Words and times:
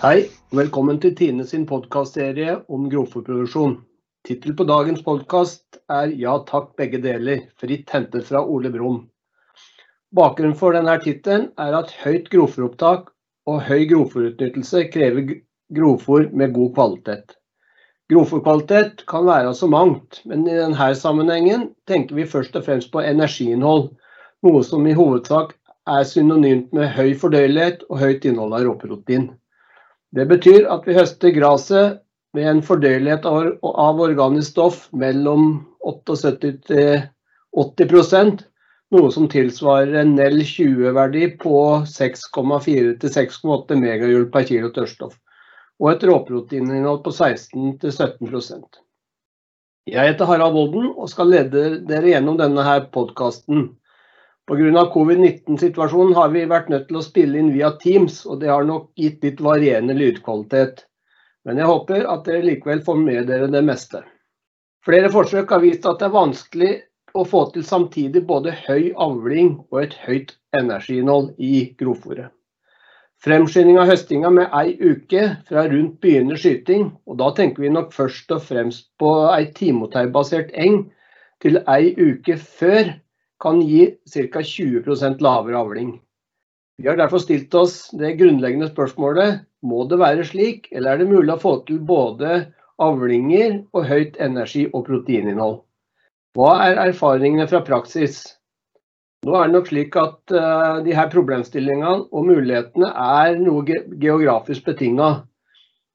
Hei, 0.00 0.30
velkommen 0.56 0.96
til 0.96 1.10
Tine 1.12 1.44
sin 1.44 1.66
podkastserie 1.68 2.54
om 2.72 2.86
grovfòrproduksjon. 2.88 3.74
Tittel 4.24 4.54
på 4.56 4.64
dagens 4.64 5.02
podkast 5.04 5.76
er 5.92 6.14
'Ja 6.22 6.38
takk, 6.50 6.70
begge 6.80 7.02
deler', 7.04 7.42
fritt 7.60 7.90
hentet 7.92 8.24
fra 8.24 8.40
Ole 8.40 8.70
Brumm. 8.72 9.02
Bakgrunnen 10.16 10.56
for 10.56 10.72
denne 10.72 10.94
tittelen 11.02 11.50
er 11.58 11.76
at 11.76 11.92
høyt 12.04 12.30
grovfòropptak 12.32 13.10
og 13.46 13.60
høy 13.66 13.84
grovfòrutnyttelse 13.90 14.86
krever 14.94 15.34
grovfòr 15.80 16.32
med 16.32 16.54
god 16.54 16.72
kvalitet. 16.78 17.36
Grovfòrkvalitet 18.08 19.04
kan 19.06 19.26
være 19.26 19.52
så 19.54 19.68
mangt, 19.68 20.22
men 20.24 20.48
i 20.48 20.56
denne 20.62 20.94
sammenhengen 20.94 21.74
tenker 21.86 22.14
vi 22.14 22.24
først 22.24 22.56
og 22.56 22.64
fremst 22.64 22.90
på 22.90 23.04
energiinnhold, 23.04 23.90
noe 24.48 24.64
som 24.64 24.86
i 24.86 24.96
hovedsak 24.96 25.52
er 25.86 26.08
synonymt 26.08 26.72
med 26.72 26.88
høy 26.88 27.12
fordøyelighet 27.12 27.84
og 27.90 27.98
høyt 27.98 28.24
innhold 28.24 28.56
av 28.56 28.64
råprotein. 28.64 29.30
Det 30.16 30.26
betyr 30.26 30.66
at 30.72 30.86
vi 30.88 30.96
høster 30.96 31.34
gresset 31.34 32.00
med 32.34 32.46
en 32.50 32.62
fordelighet 32.62 33.26
av 33.26 34.00
organisk 34.02 34.52
stoff 34.52 34.84
mellom 34.96 35.52
78 35.86 36.54
til 36.66 37.02
80% 37.56 38.44
noe 38.94 39.10
som 39.14 39.28
tilsvarer 39.30 40.00
en 40.00 40.14
NEL 40.18 40.42
20-verdi 40.42 41.26
på 41.42 41.56
6,4 41.86 42.94
til 43.02 43.12
6,8 43.14 43.78
megajoule 43.78 44.28
per 44.34 44.46
kilo 44.48 44.70
tørrstoff, 44.74 45.14
og 45.80 45.92
et 45.92 46.06
råproteininnhold 46.10 47.04
på 47.04 47.14
16 47.14 47.76
til 47.82 47.94
17% 47.94 48.80
Jeg 49.90 50.12
heter 50.12 50.28
Harald 50.28 50.56
Volden 50.58 50.90
og 50.96 51.10
skal 51.10 51.30
lede 51.32 51.62
dere 51.86 52.10
gjennom 52.12 52.36
denne 52.38 52.80
podkasten. 52.94 53.70
Pga. 54.50 54.82
covid-19-situasjonen 54.92 56.16
har 56.16 56.32
vi 56.34 56.40
vært 56.50 56.70
nødt 56.72 56.88
til 56.88 56.96
å 56.98 57.04
spille 57.06 57.38
inn 57.38 57.52
via 57.54 57.68
Teams, 57.78 58.24
og 58.26 58.40
det 58.40 58.48
har 58.50 58.64
nok 58.66 58.88
gitt 58.98 59.22
litt 59.22 59.38
varierende 59.46 59.94
lydkvalitet. 59.94 60.80
Men 61.46 61.60
jeg 61.60 61.68
håper 61.70 62.08
at 62.10 62.24
dere 62.26 62.42
likevel 62.48 62.80
får 62.82 62.96
med 62.98 63.28
dere 63.30 63.46
det 63.52 63.60
meste. 63.62 64.00
Flere 64.82 65.10
forsøk 65.12 65.52
har 65.54 65.62
vist 65.62 65.86
at 65.86 66.00
det 66.00 66.08
er 66.08 66.16
vanskelig 66.16 66.70
å 67.14 67.22
få 67.30 67.44
til 67.54 67.62
samtidig 67.68 68.24
både 68.26 68.56
høy 68.64 68.90
avling 68.98 69.52
og 69.70 69.84
et 69.84 69.94
høyt 70.02 70.32
energiinnhold 70.58 71.30
i 71.38 71.68
grovfòret. 71.78 72.32
Fremskynding 73.22 73.78
av 73.78 73.86
høstinga 73.92 74.32
med 74.34 74.56
ei 74.56 74.74
uke 74.80 75.28
fra 75.46 75.66
rundt 75.68 76.00
begynnende 76.02 76.40
skyting, 76.40 76.88
og 77.06 77.20
da 77.22 77.28
tenker 77.36 77.62
vi 77.62 77.70
nok 77.70 77.94
først 77.94 78.34
og 78.34 78.42
fremst 78.48 78.88
på 78.98 79.12
ei 79.28 79.46
timoteibasert 79.54 80.50
eng, 80.58 80.88
til 81.38 81.60
ei 81.70 81.92
uke 81.94 82.34
før 82.40 82.96
kan 83.40 83.60
gi 83.64 83.86
ca. 84.12 84.42
20% 84.44 85.20
lavere 85.24 85.58
avling. 85.58 85.94
Vi 86.80 86.88
har 86.88 86.96
derfor 86.96 87.20
stilt 87.20 87.54
oss 87.54 87.90
det 87.96 88.14
grunnleggende 88.20 88.70
spørsmålet 88.70 89.42
må 89.62 89.84
det 89.88 89.98
være 90.00 90.24
slik, 90.24 90.68
eller 90.72 90.94
er 90.94 91.02
det 91.02 91.10
mulig 91.10 91.34
å 91.34 91.40
få 91.40 91.54
til 91.68 91.80
både 91.84 92.46
avlinger 92.80 93.58
og 93.76 93.84
høyt 93.84 94.16
energi- 94.20 94.70
og 94.72 94.86
proteininnhold. 94.86 95.58
Hva 96.36 96.52
er 96.68 96.80
erfaringene 96.88 97.48
fra 97.50 97.60
praksis? 97.66 98.22
Nå 99.26 99.34
er 99.36 99.50
det 99.50 99.56
nok 99.58 99.68
slik 99.68 99.96
at 100.00 100.32
uh, 100.32 100.80
de 100.84 100.94
her 100.96 101.10
problemstillingene 101.12 102.06
og 102.08 102.28
mulighetene 102.30 102.88
er 102.88 103.36
noe 103.36 103.80
geografisk 104.00 104.64
betinga. 104.70 105.10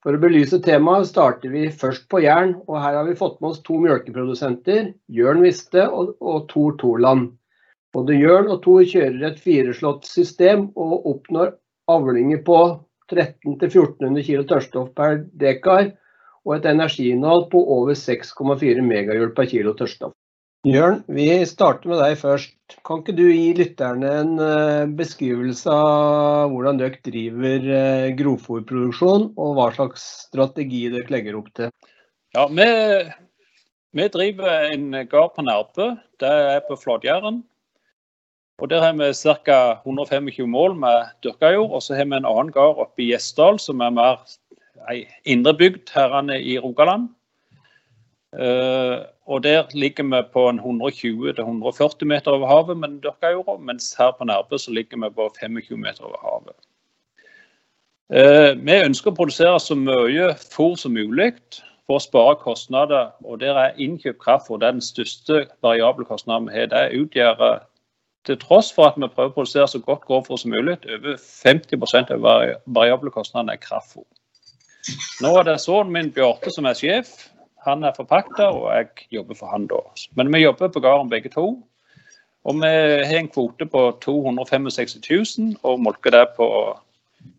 For 0.06 0.14
å 0.14 0.22
belyse 0.22 0.60
temaet 0.62 1.08
starter 1.10 1.50
vi 1.50 1.64
først 1.74 2.04
på 2.14 2.20
Jæren, 2.22 2.52
og 2.70 2.76
her 2.78 2.94
har 3.00 3.08
vi 3.08 3.16
fått 3.18 3.40
med 3.42 3.56
oss 3.56 3.62
to 3.66 3.80
melkeprodusenter, 3.82 4.92
Jørn 5.10 5.42
Viste 5.42 5.82
og, 5.88 6.12
og 6.22 6.44
Tor 6.52 6.76
Torland. 6.78 7.32
Både 7.90 8.14
Jørn 8.14 8.52
og 8.54 8.60
Tor 8.62 8.84
kjører 8.86 9.24
et 9.32 9.40
fireslått 9.42 10.06
system 10.06 10.68
og 10.78 11.08
oppnår 11.10 11.56
avlinger 11.90 12.44
på 12.46 12.60
1300-1400 13.10 14.28
kg 14.28 14.46
tørrstoff 14.52 14.92
per 14.94 15.24
dekar 15.42 15.90
og 16.46 16.54
et 16.60 16.70
energiinnhold 16.70 17.48
på 17.50 17.64
over 17.80 17.98
6,4 17.98 18.86
megajoule 18.86 19.34
per 19.34 19.50
kilo 19.50 19.74
tørrstoff. 19.74 20.14
Jørn, 20.66 21.04
vi 21.14 21.28
starter 21.46 21.92
med 21.92 22.00
deg 22.02 22.16
først. 22.18 22.56
Kan 22.88 23.04
ikke 23.04 23.14
du 23.14 23.28
gi 23.28 23.52
lytterne 23.54 24.10
en 24.24 24.32
eh, 24.42 24.88
beskrivelse 24.98 25.70
av 25.70 26.50
hvordan 26.50 26.80
dere 26.80 26.98
driver 27.06 27.68
eh, 27.70 28.14
grovfòrproduksjon, 28.18 29.28
og 29.38 29.52
hva 29.60 29.68
slags 29.76 30.08
strategi 30.26 30.88
dere 30.90 31.14
legger 31.14 31.38
opp 31.38 31.52
til? 31.54 31.70
Ja, 32.34 32.48
vi, 32.50 32.66
vi 33.94 34.10
driver 34.18 34.72
en 34.72 34.90
gard 35.12 35.36
på 35.38 35.46
Nærbø. 35.46 35.92
Det 36.24 36.34
er 36.50 36.66
på 36.66 36.80
Flåtjæren. 36.82 37.44
Og 38.58 38.70
Der 38.72 38.82
har 38.82 38.98
vi 38.98 39.14
ca. 39.14 39.62
125 39.86 40.50
mål 40.50 40.80
med 40.82 41.14
dyrka 41.22 41.54
jord. 41.54 41.78
Og 41.78 41.84
så 41.86 41.94
har 41.94 42.10
vi 42.10 42.18
en 42.18 42.26
annen 42.26 42.54
gard 42.56 42.82
oppe 42.82 43.06
i 43.06 43.12
Gjesdal, 43.14 43.62
som 43.62 43.86
er 43.86 43.94
mer 43.94 44.24
ei 44.90 45.04
indrebygd 45.30 45.94
her 45.94 46.16
i 46.34 46.58
Rogaland. 46.58 47.12
Uh, 48.34 49.06
og 49.26 49.44
Der 49.44 49.64
ligger 49.74 50.04
vi 50.04 50.22
på 50.34 50.50
120-140 50.50 52.06
meter 52.06 52.32
over 52.32 52.48
havet 52.48 52.78
med 52.78 52.90
den 52.90 53.00
dyrka 53.04 53.32
jorda, 53.32 53.58
mens 53.58 53.96
her 53.98 54.12
på 54.18 54.24
Nærbø 54.24 54.58
så 54.58 54.72
ligger 54.72 54.98
vi 54.98 55.14
på 55.16 55.30
25 55.40 55.78
meter 55.78 56.04
over 56.04 56.18
havet. 56.22 56.56
Eh, 58.14 58.66
vi 58.66 58.84
ønsker 58.86 59.12
å 59.12 59.16
produsere 59.18 59.60
så 59.60 59.76
mye 59.76 60.36
fôr 60.38 60.76
som 60.78 60.94
mulig 60.94 61.32
for 61.88 61.98
å 61.98 62.04
spare 62.04 62.36
kostnader. 62.42 63.12
og 63.24 63.40
Der 63.40 63.58
er 63.58 63.78
innkjøpt 63.78 64.22
kraftfôr 64.22 64.60
den 64.62 64.82
største 64.82 65.48
variable 65.62 66.06
kostnaden 66.06 66.50
vi 66.50 66.60
har. 66.60 66.66
Det 66.66 67.00
utgjør, 67.02 67.66
til 68.26 68.38
tross 68.38 68.72
for 68.74 68.90
at 68.90 68.98
vi 68.98 69.08
prøver 69.08 69.30
å 69.30 69.34
produsere 69.34 69.68
så 69.68 69.80
godt 69.80 70.06
grovfôr 70.06 70.38
som 70.38 70.52
mulig, 70.52 70.78
over 70.86 71.18
50% 71.18 72.14
av 72.14 72.22
variable 72.66 73.12
kostnadene 73.12 73.54
er 73.54 73.62
kraftfôr. 73.62 74.06
Nå 75.22 75.38
er 75.40 75.44
det 75.44 75.62
sønnen 75.62 75.94
min 75.94 76.12
Bjarte 76.14 76.52
som 76.54 76.66
er 76.66 76.78
sjef. 76.78 77.35
Han 77.66 77.84
er 77.84 77.96
forpakter, 77.98 78.46
og 78.54 78.70
jeg 78.76 79.08
jobber 79.18 79.38
for 79.38 79.50
han 79.50 79.66
da. 79.68 79.82
Men 80.18 80.30
vi 80.34 80.44
jobber 80.44 80.70
på 80.70 80.82
gården 80.84 81.10
begge 81.10 81.32
to. 81.34 81.48
Og 82.46 82.60
vi 82.62 82.70
har 83.10 83.18
en 83.18 83.32
kvote 83.32 83.66
på 83.66 83.88
265 84.06 85.00
000 85.10 85.56
og 85.64 85.80
molker 85.82 86.14
det 86.14 86.28
på 86.38 86.48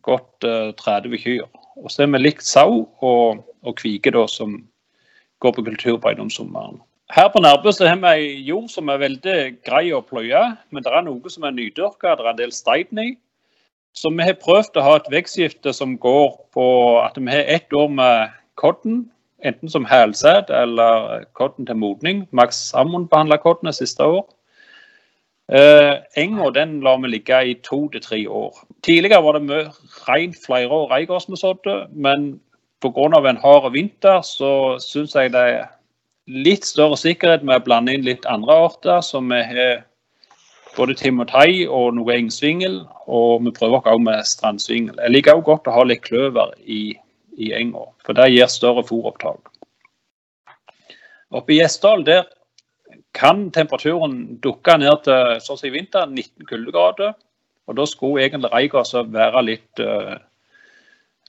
godt 0.02 0.46
uh, 0.46 0.68
eh, 0.68 0.72
30 0.74 1.18
kyr. 1.22 1.46
Og 1.76 1.92
så 1.92 2.02
er 2.02 2.10
vi 2.10 2.22
likt 2.24 2.42
sau 2.42 2.88
og, 3.04 3.44
og 3.62 3.76
kvike 3.78 4.10
da, 4.16 4.26
som 4.26 4.58
går 5.44 5.54
på 5.54 5.66
kulturbeite 5.68 6.24
om 6.24 6.30
sommeren. 6.30 6.80
Her 7.14 7.28
på 7.30 7.38
Nærbø 7.38 7.70
så 7.70 7.86
har 7.86 8.00
vi 8.02 8.10
ei 8.10 8.30
jord 8.48 8.66
som 8.72 8.88
er 8.90 8.98
veldig 8.98 9.36
grei 9.62 9.92
å 9.94 10.02
pløye, 10.02 10.42
men 10.74 10.82
det 10.82 10.90
er 10.90 11.04
noe 11.06 11.30
som 11.30 11.46
er 11.46 11.54
nydyrka, 11.54 12.16
det 12.16 12.24
er 12.24 12.32
en 12.32 12.40
del 12.40 12.54
stein 12.54 12.98
i. 12.98 13.12
Så 13.94 14.10
vi 14.10 14.26
har 14.26 14.40
prøvd 14.42 14.74
å 14.76 14.84
ha 14.84 14.96
et 14.98 15.12
vekstskifte 15.12 15.70
som 15.72 15.94
går 16.02 16.34
på 16.56 16.66
at 17.04 17.14
vi 17.20 17.30
har 17.30 17.46
ett 17.46 17.76
år 17.78 17.92
med 17.94 18.34
kodden 18.58 19.04
enten 19.46 19.70
som 19.70 19.86
hælsæd 19.88 20.50
eller 20.62 21.24
kodden 21.34 21.66
til 21.66 21.76
modning. 21.76 22.26
Max 22.30 22.54
Sammon 22.70 23.08
behandla 23.08 23.36
koddene 23.42 23.72
siste 23.72 24.04
år. 24.04 24.26
Eh, 25.48 25.94
enga 26.18 26.50
den 26.50 26.80
lar 26.82 26.98
vi 26.98 27.08
ligge 27.08 27.38
i 27.46 27.54
to 27.54 27.88
til 27.88 28.02
tre 28.02 28.30
år. 28.30 28.66
Tidligere 28.82 29.22
var 29.22 29.32
det 29.36 29.46
mye 29.46 29.70
rein 30.08 30.34
flerårig 30.34 30.90
reigås 30.90 31.28
vi 31.30 31.36
sådde, 31.36 31.86
men 31.92 32.40
pga. 32.82 33.28
en 33.30 33.36
hard 33.36 33.72
vinter 33.72 34.20
så 34.22 34.78
syns 34.78 35.14
jeg 35.14 35.32
det 35.32 35.40
er 35.40 35.66
litt 36.26 36.64
større 36.64 36.96
sikkerhet 36.96 37.42
med 37.42 37.60
å 37.60 37.64
blande 37.64 37.94
inn 37.94 38.04
litt 38.04 38.26
andre 38.26 38.54
arter, 38.66 39.00
som 39.00 39.28
vi 39.30 39.42
har 39.42 39.84
både 40.76 40.94
timotei 40.94 41.66
og 41.66 41.94
noe 41.94 42.12
engsvingel, 42.16 42.80
og 43.06 43.44
vi 43.44 43.50
prøver 43.50 43.86
også 43.86 44.02
med 44.02 44.24
strandsvingel. 44.24 44.98
Jeg 44.98 45.14
liker 45.14 45.36
også 45.36 45.46
godt 45.46 45.68
å 45.70 45.76
ha 45.76 45.84
litt 45.86 46.02
kløver 46.02 46.52
i 46.66 46.96
i 47.36 47.52
enga, 47.56 47.84
for 48.04 48.16
det 48.16 48.30
gir 48.32 48.48
større 48.50 48.84
fôropptak. 48.86 49.52
Oppe 51.36 51.52
i 51.52 51.60
Gjesdal 51.60 52.04
der 52.06 52.24
kan 53.16 53.50
temperaturen 53.52 54.38
dukke 54.44 54.76
ned 54.78 55.04
til 55.06 55.40
sånn 55.42 55.58
som 55.58 55.68
i 55.68 55.74
vinter, 55.74 56.06
19 56.06 56.48
kuldegrader. 56.48 57.14
Og 57.66 57.78
da 57.78 57.86
skulle 57.88 58.22
egentlig 58.22 58.52
reigassa 58.52 59.02
være 59.02 59.42
litt, 59.42 59.80
uh, 59.82 60.18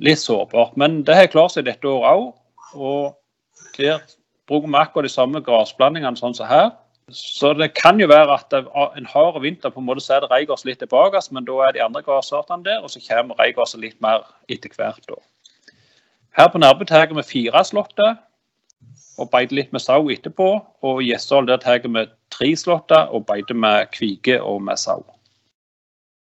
litt 0.03 0.21
sårbart. 0.21 0.75
Men 0.77 1.01
det 1.07 1.15
har 1.17 1.31
klart 1.33 1.55
seg 1.55 1.65
dette 1.65 1.89
året 1.89 2.11
òg. 2.11 2.27
Og 2.75 3.15
der 3.77 4.03
bruker 4.47 4.67
vi 4.67 4.81
akkurat 4.81 5.07
de 5.07 5.13
samme 5.13 5.41
grasblandingene 5.41 6.19
sånn 6.19 6.35
som 6.37 6.49
her. 6.51 6.75
Så 7.15 7.53
det 7.55 7.71
kan 7.77 8.01
jo 8.01 8.09
være 8.11 8.35
at 8.35 8.53
en 8.53 9.07
hard 9.07 9.39
vinter 9.41 9.71
på 9.71 9.79
en 9.79 9.87
måte 9.87 10.03
setter 10.03 10.27
reigås 10.27 10.65
litt 10.67 10.81
tilbake, 10.83 11.21
men 11.31 11.45
da 11.47 11.61
er 11.63 11.77
de 11.77 11.83
andre 11.85 12.03
gressartene 12.03 12.65
der, 12.65 12.81
og 12.83 12.91
så 12.91 12.99
kommer 13.05 13.39
reigåsa 13.39 13.79
litt 13.79 13.95
mer 14.03 14.27
etter 14.51 14.75
hvert. 14.75 15.07
da. 15.07 15.15
Her 16.37 16.47
på 16.53 16.59
Nærbø 16.61 16.85
tar 16.85 17.09
vi 17.09 17.23
fire 17.25 17.63
slåtter 17.65 18.15
og 19.17 19.29
beiter 19.31 19.55
litt 19.57 19.71
med 19.73 19.81
sau 19.81 20.09
etterpå. 20.13 20.49
Og 20.85 21.01
i 21.01 21.09
Gjesdal 21.09 21.47
der 21.49 21.57
tar 21.57 21.81
vi 21.81 22.03
tre 22.29 22.49
slåtter 22.55 23.09
og 23.09 23.25
beiter 23.25 23.57
med 23.57 23.89
kvige 23.95 24.37
og 24.43 24.61
med 24.61 24.77
sau. 24.77 25.01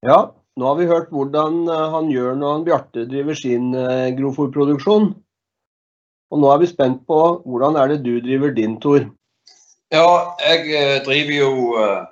Ja, 0.01 0.33
nå 0.57 0.67
har 0.67 0.79
vi 0.79 0.89
hørt 0.89 1.13
hvordan 1.13 1.69
eh, 1.69 1.91
han 1.93 2.09
gjør 2.09 2.35
når 2.41 2.53
han 2.55 2.65
Bjarte 2.65 3.05
driver 3.11 3.37
sin 3.37 3.75
eh, 3.77 4.09
grovfòrproduksjon. 4.17 5.13
Og 6.31 6.41
nå 6.41 6.49
er 6.49 6.63
vi 6.63 6.73
spent 6.73 7.05
på 7.07 7.21
hvordan 7.45 7.77
er 7.77 7.93
det 7.93 8.01
du 8.07 8.15
driver 8.25 8.57
din, 8.57 8.81
Tor? 8.81 9.05
Ja, 9.93 10.33
jeg 10.41 10.61
eh, 10.81 10.99
driver 11.05 11.35
jo 11.37 11.53
eh, 11.77 12.05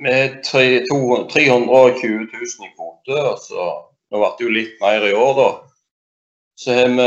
med 0.00 0.40
320 0.48 1.28
000 1.28 1.36
i 1.36 2.72
kvote. 2.72 3.20
og 3.20 3.38
så 3.44 3.68
Nå 4.14 4.20
ble 4.22 4.28
det 4.38 4.44
jo 4.46 4.52
litt 4.54 4.74
mer 4.78 5.04
i 5.08 5.14
år, 5.18 5.32
da. 5.34 5.48
Så 6.54 6.74
har 6.76 6.92
vi 6.94 7.06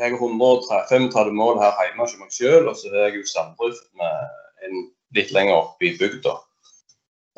jeg 0.00 0.14
har 0.16 0.22
135 0.24 1.34
mål 1.36 1.58
her 1.60 1.76
hjemme 1.78 2.06
hos 2.06 2.14
meg 2.18 2.30
sjøl, 2.34 2.68
og 2.70 2.76
så 2.78 2.88
har 2.90 3.10
jeg 3.10 3.20
jo 3.20 3.28
samdrift 3.28 3.84
med 4.00 4.64
en 4.66 4.80
litt 5.14 5.30
lenger 5.36 5.58
oppe 5.60 5.86
i 5.86 5.96
bygda. 5.98 6.32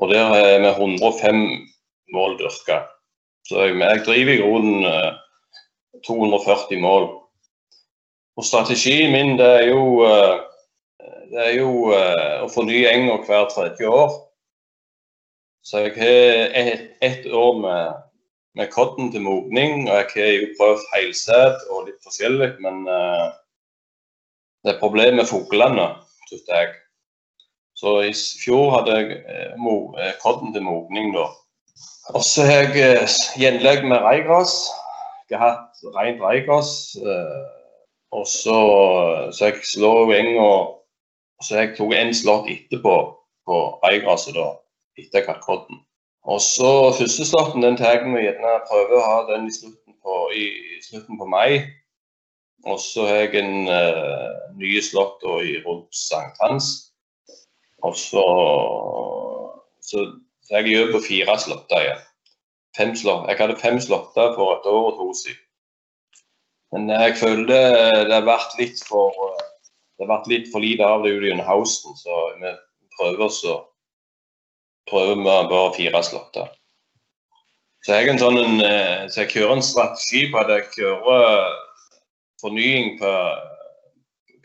Og 0.00 0.12
der 0.12 0.28
har 0.30 0.60
vi 0.62 0.70
105 0.70 1.42
mål 2.14 2.38
dyrka. 2.38 2.78
Så 3.48 3.66
jeg, 3.66 3.76
jeg 3.82 4.04
driver 4.06 4.32
i 4.32 4.40
grunnen 4.40 5.18
240 6.06 6.80
mål. 6.80 7.08
Og 8.38 8.46
strategien 8.46 9.12
min 9.12 9.34
det 9.40 9.50
er 9.58 9.66
jo, 9.72 10.06
det 11.32 11.42
er 11.48 11.56
jo 11.58 11.90
å 11.90 12.48
fornye 12.52 12.94
enga 12.94 13.18
hver 13.26 13.50
tredje 13.52 13.90
år. 13.90 14.16
Så 15.66 15.84
jeg 15.84 15.98
har 15.98 16.56
ett 16.62 16.88
et 17.02 17.28
år 17.28 17.58
med 17.58 18.00
med 18.58 18.70
kodden 18.72 19.12
til 19.12 19.24
modning. 19.24 19.88
Og 19.90 19.96
jeg 19.96 20.08
har 20.16 20.32
jo 20.36 20.48
prøvd 20.58 20.86
heilsæd 20.94 21.68
og 21.70 21.86
litt 21.88 22.00
forskjellig, 22.04 22.50
men 22.64 22.86
uh, 22.88 23.28
det 24.62 24.74
er 24.74 24.82
problem 24.82 25.20
med 25.20 25.28
fuglene, 25.30 25.88
syns 26.28 26.48
jeg. 26.48 26.74
Så 27.78 27.94
i 28.06 28.12
fjor 28.44 28.76
hadde 28.76 28.98
jeg 28.98 29.22
uh, 29.58 30.10
kodden 30.22 30.52
til 30.54 30.66
modning 30.68 31.14
da. 31.16 31.28
Og 32.12 32.22
så 32.26 32.44
har 32.44 32.74
jeg 32.76 33.08
gjenlegg 33.38 33.86
med 33.88 34.02
reigras. 34.04 34.56
Jeg 35.30 35.38
har 35.38 35.54
hatt 35.56 35.94
rent 35.96 36.20
reigras. 36.20 36.72
Og 38.12 38.26
så, 38.28 38.58
så 39.32 39.48
jeg 39.48 39.62
slår 39.64 40.12
enga 40.18 40.48
Så 41.42 41.56
jeg 41.58 41.72
tok 41.76 41.94
en 41.96 42.12
slått 42.14 42.50
etterpå 42.52 42.96
på 43.48 43.56
reigraset, 43.82 44.36
da. 44.36 44.52
Etter 44.98 45.18
jeg 45.18 45.26
hadde 45.26 45.42
cotton. 45.42 45.80
Og 46.22 46.40
så 46.40 46.70
første 46.94 47.26
starten 47.26 47.64
den 47.64 47.76
tar 47.76 48.04
vi 48.06 48.26
gjerne 48.26 48.58
prøver 48.68 48.98
å 48.98 49.06
ha 49.06 49.16
den 49.32 49.48
i 49.48 49.54
slutten 49.54 49.96
på, 50.02 50.18
i, 50.38 50.46
slutten 50.84 51.18
på 51.18 51.26
mai. 51.26 51.62
Og 52.62 52.78
så 52.78 53.08
har 53.08 53.24
jeg 53.24 53.40
en 53.42 53.66
uh, 53.66 54.54
ny 54.54 54.76
slått 54.86 55.24
i 55.42 55.56
rundt 55.64 55.90
sankthans. 55.98 56.70
Og 57.82 57.96
så, 57.98 58.22
så, 59.82 60.04
så 60.46 60.60
jeg 60.60 60.70
gjør 60.70 60.92
på 60.94 61.02
fire 61.08 61.34
slåtter 61.42 61.88
igjen. 61.88 62.04
Fem 62.78 62.94
slott. 62.96 63.26
Jeg 63.28 63.40
hadde 63.40 63.58
fem 63.60 63.80
slåtter 63.82 64.36
for 64.36 64.54
et 64.54 64.68
år 64.70 64.92
og 64.92 65.00
to 65.00 65.08
siden. 65.24 65.42
Men 66.72 66.88
jeg 66.88 67.18
føler 67.18 67.48
det, 67.50 68.14
har 68.14 68.24
vært 68.24 68.54
litt 68.56 68.78
for 68.86 69.10
det 69.98 70.06
har 70.06 70.14
vært 70.14 70.30
litt 70.30 70.48
for 70.54 70.64
lite 70.64 70.86
av 70.86 71.02
det 71.04 71.12
gjennom 71.12 71.44
høsten, 71.44 71.92
så 71.98 72.22
vi 72.40 72.54
prøver 72.96 73.26
å 73.26 73.58
prøver 74.90 75.18
vi 75.20 75.24
bare 75.24 75.74
fire 75.76 76.02
slåtter. 76.04 76.50
Så 77.82 77.98
jeg, 77.98 78.14
sånn, 78.20 78.38
en, 78.38 78.60
eh, 78.62 79.08
så 79.10 79.24
jeg 79.24 79.32
kjører 79.34 79.56
en 79.56 79.66
strategi 79.66 80.28
på 80.30 80.38
at 80.38 80.52
jeg 80.54 80.68
kjører 80.76 81.56
fornying 82.42 82.96
på 83.00 83.12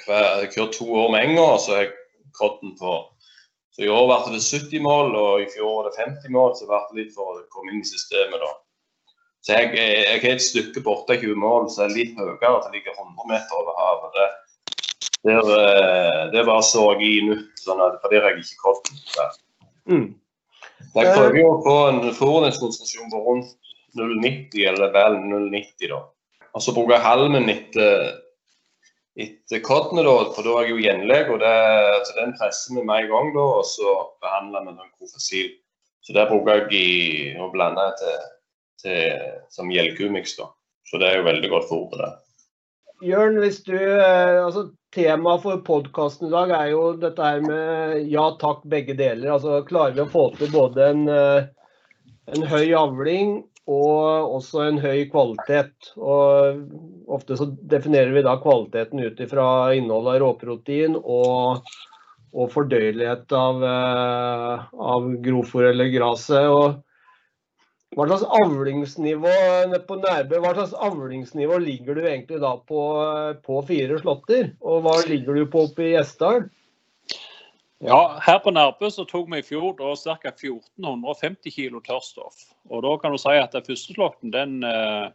hver, 0.05 0.41
Jeg 0.41 0.51
kjører 0.53 0.73
to 0.73 0.87
år 1.03 1.11
med 1.13 1.39
og 1.41 1.59
så 1.61 1.81
jeg 1.81 1.93
cotton 2.37 2.75
på 2.79 2.95
Så 3.75 3.85
i 3.85 3.91
år 3.93 4.07
ble 4.09 4.33
det 4.33 4.41
70 4.41 4.81
mål, 4.81 5.11
og 5.15 5.41
i 5.43 5.49
fjor 5.53 5.75
var 5.75 5.89
det 5.89 5.99
50 6.01 6.33
mål, 6.33 6.55
så 6.57 6.65
ble 6.65 6.79
det 6.89 6.97
litt 6.97 7.11
for 7.13 7.35
å 7.35 7.43
komme 7.53 7.75
inn 7.75 7.83
i 7.83 7.85
systemet, 7.85 8.41
da. 8.41 8.55
Så 9.45 9.53
jeg, 9.53 9.69
jeg 9.77 10.21
har 10.23 10.33
et 10.33 10.41
stykke 10.41 10.81
borte 10.81 11.19
20 11.21 11.37
mål, 11.37 11.67
så 11.69 11.83
jeg 11.83 11.91
er 11.91 11.97
litt 11.99 12.17
høyere, 12.17 12.55
til 12.63 12.73
ligger 12.73 12.97
100 12.97 13.29
meter 13.29 13.59
over 13.59 13.77
havet. 13.77 14.17
Det, 14.17 14.25
der, 15.29 15.51
eh, 15.59 16.23
det 16.33 16.45
bare 16.49 16.65
så 16.65 16.87
jeg 16.95 17.05
i 17.05 17.21
nytt, 17.29 17.53
sånn 17.61 17.83
at, 17.85 17.99
for 18.01 18.17
har 18.17 18.33
jeg 18.33 18.47
ikke 18.47 18.63
cotton. 18.65 19.37
Mm. 19.93 20.07
Jeg 20.95 21.15
prøver 21.15 21.39
jo 21.39 21.49
å 21.51 21.63
få 21.65 21.75
en 21.89 21.99
forurensningsstasjon 22.15 23.11
på 23.11 23.23
rundt 23.25 23.55
0,90 23.97 24.63
eller 24.71 24.93
vel 24.93 25.19
0,90 25.25 25.91
da. 25.91 25.99
Og 26.55 26.63
så 26.63 26.73
bruker 26.73 26.95
jeg 26.95 27.05
halmen 27.05 27.49
etter, 27.51 28.07
etter 29.19 29.61
kodene, 29.65 30.05
da, 30.07 30.15
for 30.33 30.45
da 30.45 30.55
er 30.57 30.67
jeg 30.67 30.73
jo 30.73 30.83
gjenlegg. 30.85 31.31
og 31.33 31.41
det, 31.43 31.55
så 32.07 32.17
Den 32.17 32.35
presser 32.39 32.75
vi 32.75 32.83
med 32.83 33.03
en 33.03 33.11
gang, 33.13 33.33
da, 33.35 33.47
og 33.59 33.65
så 33.69 33.95
behandler 34.23 34.65
vi 34.65 34.75
den 34.77 34.93
kofasil. 34.97 35.51
Så 36.05 36.15
det 36.15 36.29
bruker 36.29 36.63
jeg 36.63 36.79
i, 36.79 36.87
å 37.41 37.49
blande 37.51 37.83
til, 37.99 38.23
til, 38.83 39.27
som 39.53 39.73
gjeldgummix. 39.73 40.37
Så 40.87 41.01
det 41.01 41.09
er 41.09 41.19
jo 41.19 41.27
veldig 41.27 41.51
godt 41.51 41.69
fôr 41.69 41.89
på 41.91 41.99
det. 41.99 42.13
Jørn, 43.05 43.37
hvis 43.43 43.59
du, 43.67 43.75
eh, 43.77 44.39
altså 44.41 44.69
Temaet 44.95 45.43
for 45.43 45.59
podkasten 45.67 46.29
i 46.29 46.33
dag 46.33 46.53
er 46.55 46.71
jo 46.71 46.81
dette 46.97 47.21
her 47.21 47.43
med 47.43 48.07
ja 48.09 48.31
takk, 48.41 48.63
begge 48.65 48.95
deler. 48.97 49.35
Altså 49.35 49.59
Klarer 49.67 49.93
vi 49.93 50.01
å 50.05 50.09
få 50.09 50.23
til 50.39 50.49
både 50.53 50.87
en, 50.93 51.03
eh, 51.11 51.49
en 52.33 52.47
høy 52.49 52.73
avling 52.73 53.35
og 53.67 54.33
også 54.39 54.63
en 54.63 54.79
høy 54.81 55.05
kvalitet. 55.11 55.91
Og 55.99 56.63
ofte 57.13 57.37
så 57.37 57.51
definerer 57.69 58.15
vi 58.15 58.25
da 58.25 58.37
kvaliteten 58.41 59.03
ut 59.03 59.21
ifra 59.21 59.75
innholdet 59.77 60.15
av 60.15 60.23
råprotein 60.23 60.97
og, 60.97 61.69
og 62.33 62.51
fordøyelighet 62.55 63.37
av, 63.37 63.61
eh, 63.75 64.67
av 64.95 65.11
grovfòr 65.27 65.69
eller 65.69 65.93
gresset. 65.93 66.81
Hva 67.97 68.05
slags 68.05 68.27
avlingsnivå 68.43 69.31
på 69.87 69.95
Nærbø, 69.97 70.37
hva 70.43 70.51
slags 70.53 70.75
avlingsnivå 70.85 71.57
ligger 71.63 71.97
du 71.97 72.03
egentlig 72.05 72.37
da 72.43 72.51
på, 72.69 72.81
på 73.41 73.61
fire 73.65 73.97
slåtter? 74.03 74.51
Og 74.61 74.83
hva 74.85 74.99
ligger 75.09 75.39
du 75.39 75.47
på 75.49 75.63
oppe 75.65 75.87
i 75.87 75.95
Gjesdal? 75.95 76.45
Ja, 77.81 78.19
her 78.21 78.37
på 78.45 78.53
Nærbø 78.53 78.91
så 78.93 79.05
tok 79.09 79.31
vi 79.33 79.41
i 79.41 79.47
fjor 79.47 79.73
da 79.79 79.95
ca. 79.97 80.29
1450 80.29 81.55
kg 81.55 81.81
tørrstoff. 81.89 82.45
Og 82.69 82.85
da 82.85 82.93
kan 83.01 83.17
du 83.17 83.21
si 83.21 83.33
at 83.33 83.57
den 83.57 83.65
første 83.65 83.97
slåtten, 83.97 84.33
den 84.33 84.61
eh, 84.65 85.09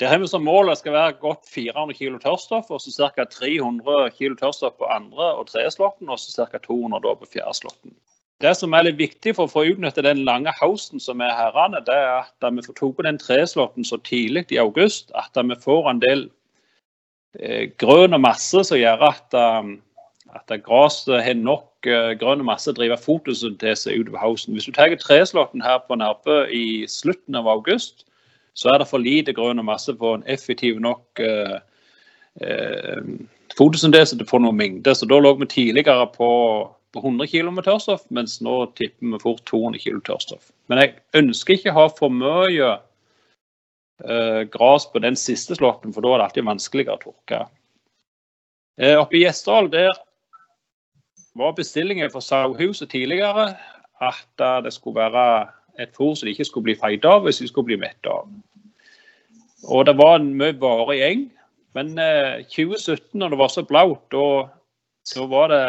der 0.00 0.08
har 0.12 0.18
vi 0.20 0.28
som 0.28 0.44
mål 0.44 0.72
skal 0.76 0.92
være 0.92 1.20
godt 1.20 1.44
400 1.52 1.96
kg 2.00 2.16
tørrstoff, 2.20 2.72
og 2.72 2.80
så 2.80 3.12
ca. 3.12 3.28
300 3.28 4.10
kg 4.16 4.40
tørrstoff 4.40 4.80
på 4.80 4.88
andre 4.92 5.34
og 5.36 5.48
tredje 5.52 5.76
slåtten, 5.76 6.08
og 6.08 6.20
så 6.20 6.48
ca. 6.48 6.64
200 6.64 7.04
da 7.04 7.14
på 7.16 7.28
fjerde 7.32 7.60
slåtten. 7.60 7.96
Det 8.44 8.52
som 8.52 8.74
er 8.76 8.84
litt 8.84 8.98
viktig 9.00 9.32
for 9.36 9.48
å 9.48 9.52
få 9.52 9.62
utnyttet 9.70 10.04
den 10.04 10.20
lange 10.28 10.52
hausten 10.58 11.00
som 11.00 11.22
er 11.24 11.32
herrene, 11.32 11.80
det 11.86 11.94
er 11.96 12.26
at 12.26 12.48
vi 12.52 12.64
får 12.66 12.76
tatt 12.76 12.96
på 12.98 13.06
den 13.06 13.20
treslåtten 13.20 13.86
så 13.88 13.96
tidlig 14.04 14.44
i 14.52 14.60
august 14.60 15.12
at 15.16 15.32
vi 15.40 15.56
får 15.62 15.88
en 15.88 16.02
del 16.02 16.26
eh, 17.40 17.72
grønn 17.80 18.18
masse 18.20 18.66
som 18.68 18.76
gjør 18.76 19.06
at, 19.08 19.32
um, 19.32 19.78
at 20.36 20.52
gresset 20.66 21.24
har 21.24 21.40
nok 21.40 21.88
eh, 21.88 22.12
grønn 22.20 22.44
masse 22.44 22.68
til 22.68 22.76
å 22.76 22.82
drive 22.82 23.00
fotosyntese 23.06 23.96
utover 23.96 24.20
hausten. 24.20 24.52
Hvis 24.52 24.68
du 24.68 24.76
tar 24.76 24.92
treslåtten 25.00 25.64
her 25.64 25.80
på 25.88 25.96
Nærbø 25.96 26.42
i 26.52 26.84
slutten 26.92 27.40
av 27.40 27.48
august, 27.48 28.04
så 28.52 28.74
er 28.74 28.84
det 28.84 28.92
for 28.92 29.00
lite 29.00 29.32
grønn 29.36 29.64
masse 29.64 29.96
på 29.96 30.12
en 30.12 30.28
effektiv 30.28 30.76
nok 30.84 31.24
eh, 31.24 31.56
uh, 32.44 33.12
fotosyntese 33.56 34.12
til 34.12 34.28
å 34.28 34.34
få 34.36 34.44
noen 34.44 34.60
mengde. 34.60 34.92
Så 34.92 35.08
da 35.08 35.24
lå 35.24 35.38
vi 35.40 35.54
tidligere 35.56 36.04
på 36.12 36.34
på 36.96 37.04
100 37.04 37.28
kg 37.30 37.52
med 37.52 37.66
tørrstoff, 37.66 38.06
mens 38.14 38.38
nå 38.44 38.58
tipper 38.78 39.12
vi 39.12 39.20
fort 39.22 39.44
200 39.50 39.82
kg 39.84 40.00
tørrstoff. 40.08 40.50
Men 40.70 40.82
jeg 40.82 40.94
ønsker 41.20 41.56
ikke 41.56 41.74
å 41.74 41.78
ha 41.82 41.86
for 41.92 42.12
mye 42.12 42.72
eh, 44.04 44.42
gras 44.52 44.88
på 44.90 45.02
den 45.04 45.18
siste 45.20 45.58
slåtten, 45.58 45.94
for 45.94 46.04
da 46.04 46.14
er 46.14 46.22
det 46.22 46.28
alltid 46.30 46.48
vanskeligere 46.48 46.98
å 46.98 47.04
tørke. 47.04 47.44
Eh, 48.80 48.96
oppe 48.96 49.20
i 49.20 49.24
Gjesdal 49.24 49.70
der 49.72 49.92
var 51.36 51.56
bestillingen 51.56 52.10
for 52.12 52.24
sauehuset 52.24 52.90
tidligere 52.90 53.50
at 54.00 54.40
uh, 54.40 54.62
det 54.64 54.72
skulle 54.72 55.04
være 55.04 55.48
et 55.80 55.92
fôr 55.96 56.14
som 56.16 56.26
de 56.26 56.32
ikke 56.32 56.48
skulle 56.48 56.70
bli 56.70 56.76
feid 56.80 57.04
av 57.08 57.24
hvis 57.24 57.42
de 57.42 57.48
skulle 57.48 57.70
bli 57.70 57.80
mette 57.80 58.08
av. 58.08 58.28
Og 59.68 59.86
det 59.88 59.96
var 59.98 60.18
en 60.18 60.32
mye 60.38 60.56
vare 60.60 60.96
i 60.96 61.02
eng. 61.04 61.26
Men 61.76 61.98
eh, 62.00 62.44
2017, 62.48 63.18
når 63.20 63.34
det 63.34 63.38
var 63.40 63.50
så 63.52 63.64
blaut, 63.68 64.00
da 64.12 65.24
var 65.28 65.52
det 65.52 65.64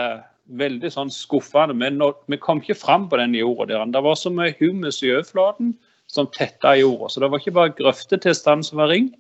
veldig 0.48 0.92
sånn 0.94 1.12
skuffende. 1.14 1.76
Men 1.78 2.00
når, 2.02 2.16
vi 2.32 2.40
kom 2.42 2.62
ikke 2.64 2.78
fram 2.78 3.08
på 3.12 3.20
den 3.20 3.36
jorda 3.36 3.70
der. 3.74 3.86
Det 3.94 4.04
var 4.04 4.18
så 4.20 4.32
mye 4.34 4.56
humus 4.60 5.02
i 5.04 5.12
overflaten 5.14 5.74
som 6.12 6.30
tetta 6.36 6.76
jorda. 6.78 7.10
Så 7.12 7.24
det 7.24 7.32
var 7.32 7.42
ikke 7.42 7.56
bare 7.58 7.76
grøftetilstanden 7.78 8.68
som 8.68 8.82
var 8.82 8.92
ring, 8.94 9.12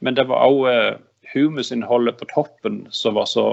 men 0.00 0.16
det 0.16 0.26
var 0.28 0.44
òg 0.48 0.62
uh, 0.68 1.00
humusinnholdet 1.32 2.18
på 2.20 2.28
toppen 2.32 2.84
som 2.94 3.16
var 3.16 3.28
så, 3.28 3.48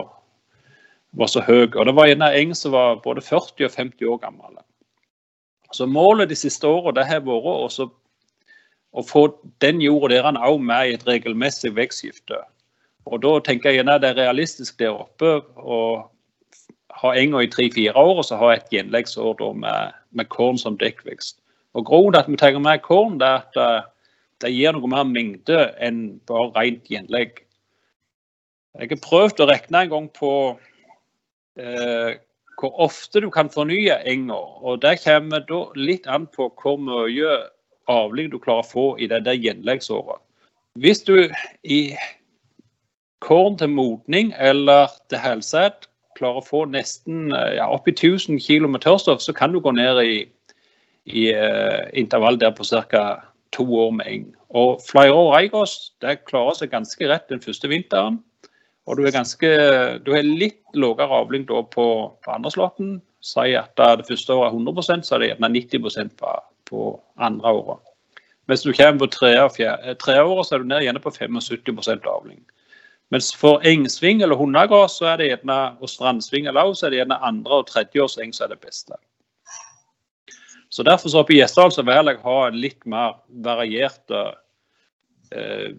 var 1.18 1.32
så 1.32 1.44
høy. 1.44 1.72
Og 1.74 1.86
det 1.88 1.96
var 1.98 2.12
en 2.12 2.28
eng 2.30 2.56
som 2.56 2.76
var 2.76 3.02
både 3.04 3.24
40 3.24 3.68
og 3.68 3.76
50 3.76 4.14
år 4.14 4.24
gammel. 4.24 4.62
Så 5.74 5.88
målet 5.90 6.30
de 6.30 6.38
siste 6.38 6.70
åra 6.70 7.04
har 7.04 7.24
vært 7.26 7.50
også 7.50 7.90
å 8.94 9.02
få 9.02 9.26
den 9.64 9.82
jorda 9.82 10.22
der 10.22 10.44
òg 10.46 10.60
med 10.62 10.90
i 10.90 10.98
et 10.98 11.08
regelmessig 11.08 11.74
vekstskifte. 11.76 12.44
Og 13.10 13.24
da 13.24 13.40
tenker 13.44 13.72
jeg 13.72 13.82
gjerne 13.82 13.98
det 14.00 14.14
er 14.14 14.22
realistisk 14.22 14.78
der 14.80 14.94
oppe 14.94 15.40
å 15.58 15.80
ha 17.02 17.14
enga 17.18 17.42
i 17.44 17.50
tre-fire 17.52 17.96
år, 17.98 18.20
og 18.22 18.26
så 18.28 18.38
ha 18.40 18.52
et 18.54 18.70
gjenleggsår 18.74 19.42
med, 19.58 19.96
med 20.12 20.30
korn 20.34 20.60
som 20.62 20.78
dekkvekst. 20.78 21.40
Og 21.74 21.88
Grunnen 21.90 22.14
til 22.14 22.20
at 22.20 22.30
vi 22.30 22.38
tar 22.38 22.60
med 22.62 22.84
korn, 22.86 23.18
det 23.22 23.28
er 23.28 23.42
at 23.42 23.58
uh, 23.58 23.90
det 24.44 24.52
gir 24.54 24.76
noe 24.76 24.90
mer 24.92 25.08
mengde 25.08 25.66
enn 25.82 26.20
bare 26.30 26.52
rent 26.58 26.90
gjenlegg. 26.92 27.42
Jeg 28.80 28.90
har 28.92 29.02
prøvd 29.06 29.44
å 29.44 29.50
regne 29.50 29.84
en 29.86 29.92
gang 29.92 30.08
på 30.18 30.32
eh, 31.62 32.16
hvor 32.58 32.80
ofte 32.82 33.22
du 33.22 33.30
kan 33.34 33.52
fornye 33.54 34.00
enga. 34.10 34.36
og 34.36 34.82
Det 34.82 34.98
kommer 35.04 35.46
da 35.48 35.62
litt 35.78 36.10
an 36.10 36.26
på 36.28 36.50
hvor 36.60 36.80
mye 36.82 37.38
avling 37.92 38.32
du 38.34 38.40
klarer 38.42 38.66
å 38.66 38.72
få 38.72 38.86
i 38.98 39.08
det 39.12 39.24
der 39.28 39.38
gjenleggsåret. 39.38 40.22
Hvis 40.82 41.04
du 41.06 41.30
i 41.64 41.94
korn 43.22 43.58
til 43.62 43.70
modning 43.70 44.34
eller 44.42 44.90
til 45.10 45.22
helsæd 45.22 45.86
klarer 46.18 46.42
å 46.42 46.46
få 46.46 46.64
nesten 46.72 47.32
ja, 47.32 47.68
oppi 47.72 47.94
1000 47.94 48.42
kg 48.44 48.70
med 48.72 48.84
tørrstoff, 48.86 49.22
så 49.24 49.36
kan 49.36 49.54
du 49.54 49.62
gå 49.64 49.74
ned 49.76 50.02
i, 50.04 50.18
i 51.10 51.30
uh, 51.36 51.90
intervall 51.94 52.40
der 52.42 52.54
på 52.56 52.68
ca. 52.68 53.04
to 53.54 53.64
år 53.64 53.92
med 53.94 54.10
eng. 54.10 54.28
Og 54.50 54.82
Flyro 54.82 55.32
Reigos 55.34 55.94
det 56.02 56.24
klarer 56.30 56.58
seg 56.58 56.72
ganske 56.74 57.10
rett 57.10 57.30
den 57.30 57.42
første 57.42 57.70
vinteren. 57.70 58.22
Og 58.86 58.98
du 58.98 59.06
er, 59.06 59.14
ganske, 59.16 59.50
du 60.04 60.12
har 60.12 60.26
litt 60.28 60.76
lavere 60.76 61.22
avling 61.22 61.46
da 61.48 61.62
på, 61.64 61.86
på 62.20 62.34
andreslåtten. 62.34 62.98
Si 63.24 63.54
at 63.56 63.72
det 63.80 64.10
første 64.10 64.36
året 64.36 64.52
er 64.52 64.60
100% 64.60 65.08
så 65.08 65.16
er 65.16 65.22
det 65.22 65.30
gjerne 65.32 65.52
90 65.54 66.16
på, 66.20 66.34
på 66.68 66.88
andre 67.16 67.54
året. 67.62 67.94
Mens 68.52 68.66
du 68.66 68.74
kommer 68.76 69.06
på 69.06 69.08
treåret, 69.14 70.48
så 70.48 70.56
er 70.56 70.60
du 70.60 70.68
ned 70.68 70.84
igjen 70.84 71.00
på 71.00 71.14
75% 71.16 72.10
avling. 72.12 72.42
Mens 73.14 73.30
for 73.38 73.62
engsving 73.68 74.24
eller 74.26 74.40
hundegård 74.40 74.90
så 74.90 75.12
er 75.12 75.20
det 75.22 75.28
gjerne, 75.30 75.58
og 75.78 75.90
strandsving 75.92 76.48
eller 76.50 76.66
også, 76.66 76.80
så 76.80 76.86
er 76.88 76.94
det 76.94 77.02
gjerne 77.04 77.20
andre- 77.30 77.60
og 77.62 77.68
tredjeårseng 77.70 78.34
som 78.34 78.48
er 78.48 78.56
det 78.56 78.64
beste. 78.64 78.98
Så 80.74 80.82
Derfor 80.84 81.10
så 81.10 81.22
oppe 81.22 81.36
i 81.36 81.38
Gjesdal 81.38 81.70
så 81.72 81.86
vil 81.86 82.10
jeg 82.10 82.24
ha 82.24 82.38
litt 82.50 82.88
mer 82.90 83.20
variert 83.46 84.16
eh, 85.30 85.70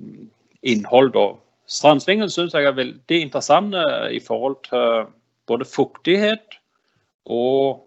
innhold. 0.63 1.11
da. 1.17 1.27
Strandsvingen 1.67 2.31
syns 2.31 2.55
jeg 2.55 2.71
er 2.71 2.79
veldig 2.79 3.21
interessant 3.27 3.75
eh, 3.75 4.15
i 4.15 4.23
forhold 4.23 4.61
til 4.69 5.11
både 5.51 5.67
fuktighet 5.67 6.61
og, 7.27 7.83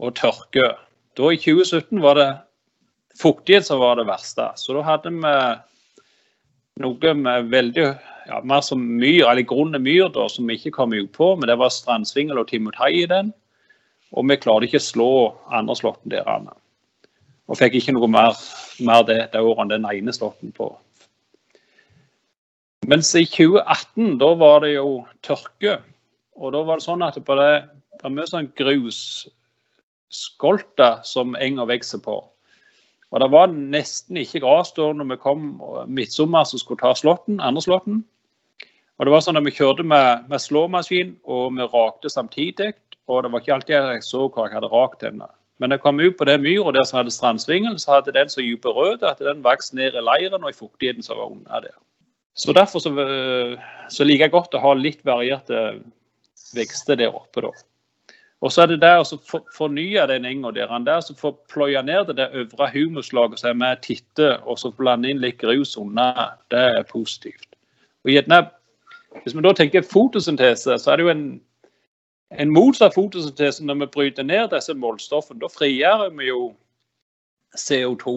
og 0.00 0.14
tørke. 0.16 0.72
Da 1.20 1.32
I 1.34 1.36
2017 1.36 2.00
var 2.00 2.16
det 2.16 2.30
fuktighet 3.20 3.68
som 3.68 3.84
var 3.84 4.00
det 4.00 4.08
verste. 4.08 4.48
Så 4.56 4.72
da 4.72 4.88
hadde 4.88 5.12
vi 5.12 5.38
noe 6.80 7.18
med 7.18 7.52
veldig 7.52 7.90
ja, 8.28 8.40
mer 8.44 8.60
som 8.64 8.80
myr, 9.00 9.24
eller 9.26 9.42
grunne 9.48 9.78
myr, 9.80 10.08
da, 10.12 10.28
som 10.28 10.46
vi 10.48 10.54
ikke 10.58 10.76
kom 10.76 10.92
ut 10.92 11.12
på. 11.16 11.36
Men 11.36 11.48
det 11.50 11.58
var 11.60 11.70
strandsvingel 11.72 12.38
og 12.42 12.48
Timotei 12.50 12.92
i 13.02 13.06
den. 13.10 13.32
Og 14.12 14.28
vi 14.28 14.36
klarte 14.40 14.64
ikke 14.68 14.80
å 14.80 14.88
slå 14.88 15.10
andre 15.52 15.74
slåtten 15.76 16.10
der. 16.12 16.28
Og 17.48 17.58
fikk 17.58 17.74
ikke 17.78 17.94
noe 17.96 18.08
mer, 18.12 18.32
mer 18.84 19.02
det, 19.08 19.20
det 19.32 19.40
året 19.40 19.62
enn 19.64 19.72
den 19.72 19.88
ene 19.88 20.12
slåtten 20.14 20.50
på. 20.56 20.66
Mens 22.88 23.08
i 23.16 23.24
2018, 23.28 24.18
da 24.20 24.30
var 24.40 24.58
det 24.64 24.72
jo 24.76 25.04
tørke. 25.26 25.74
Og 26.38 26.52
da 26.54 26.60
var 26.64 26.74
det 26.78 26.86
sånn 26.86 27.04
at 27.04 27.16
det, 27.18 27.24
det 27.28 28.04
er 28.04 28.14
mye 28.14 28.28
sånn 28.30 28.52
grusskolter 28.56 29.32
som 31.04 31.36
enga 31.36 31.64
vokser 31.68 32.00
på. 32.04 32.16
Og 33.08 33.16
det 33.22 33.28
var 33.32 33.46
nesten 33.52 34.16
ikke 34.20 34.40
gress 34.44 34.72
da 34.76 34.92
når 34.92 35.06
vi 35.14 35.16
kom 35.22 35.40
midtsommer 35.88 36.44
som 36.48 36.58
skulle 36.60 36.82
ta 36.82 36.92
slåtten, 36.96 37.40
andre 37.40 37.62
slåtten. 37.64 38.04
Og 38.98 39.06
det 39.06 39.14
var 39.14 39.22
sånn 39.22 39.38
at 39.38 39.46
Vi 39.46 39.54
kjørte 39.54 39.86
med, 39.86 40.28
med 40.28 40.42
slåmaskin 40.42 41.16
og 41.24 41.52
vi 41.56 41.66
rakte 41.72 42.10
samtidig. 42.10 42.74
Og 43.08 43.22
det 43.22 43.32
var 43.32 43.40
ikke 43.40 43.54
alltid 43.54 43.74
jeg 43.74 44.02
så 44.04 44.26
hvor 44.26 44.46
jeg 44.46 44.58
hadde 44.58 44.72
rakt 44.72 45.04
henne. 45.06 45.28
Men 45.58 45.74
jeg 45.74 45.82
kom 45.82 46.00
ut 46.00 46.16
på 46.18 46.26
den 46.28 46.42
myra 46.42 46.72
der 46.74 46.84
som 46.86 47.00
hadde 47.00 47.14
strandsvingel, 47.14 47.78
så 47.82 47.96
hadde 47.96 48.14
den 48.14 48.28
så 48.30 48.42
dype 48.44 48.70
rød 48.70 49.02
at 49.02 49.18
den 49.18 49.42
vokste 49.42 49.76
ned 49.78 49.96
i 49.96 50.02
leiren 50.04 50.44
og 50.44 50.52
i 50.52 50.58
fuktigheten 50.58 51.02
som 51.02 51.18
var 51.18 51.32
under 51.32 51.64
der. 51.66 51.78
Så 52.38 52.52
Derfor 52.54 52.78
så, 52.78 52.90
så 53.90 54.04
liker 54.04 54.28
jeg 54.28 54.34
godt 54.34 54.54
å 54.54 54.62
ha 54.62 54.74
litt 54.78 55.00
varierte 55.06 55.80
vekster 56.54 56.98
der 56.98 57.14
oppe. 57.14 57.42
da. 57.42 57.50
Og 58.40 58.52
så 58.54 58.62
er 58.62 58.70
det 58.70 58.82
der 58.84 59.00
å 59.02 59.18
for, 59.26 59.42
fornye 59.54 60.04
den 60.06 60.28
enga 60.28 60.52
der. 60.54 60.70
der 60.86 61.00
så 61.02 61.16
får 61.18 61.34
pløye 61.50 61.82
ned 61.82 62.14
det 62.14 62.30
øvre 62.32 62.70
humuslaget 62.70 63.40
som 63.40 63.50
er 63.50 63.58
med 63.58 63.82
titte, 63.82 64.38
og 64.46 64.58
så 64.58 64.70
blande 64.70 65.10
inn 65.10 65.18
litt 65.18 65.40
grus 65.42 65.76
under. 65.76 66.38
Det 66.50 66.58
er 66.78 66.86
positivt. 66.86 67.48
Og 68.04 68.14
gjerne, 68.14 68.44
Hvis 69.22 69.36
vi 69.36 69.42
da 69.42 69.52
tenker 69.52 69.82
fotosyntese, 69.82 70.78
så 70.78 70.90
er 70.90 70.96
det 70.96 71.04
jo 71.04 71.12
en, 71.12 71.40
en 72.38 72.50
motsatt 72.52 72.94
fotosyntese 72.94 73.64
når 73.64 73.82
vi 73.82 73.92
bryter 73.94 74.22
ned 74.22 74.50
disse 74.52 74.74
målstoffene. 74.74 75.40
Da 75.40 75.50
frigjør 75.52 76.08
vi 76.18 76.28
jo 76.28 76.42
CO2, 77.56 78.16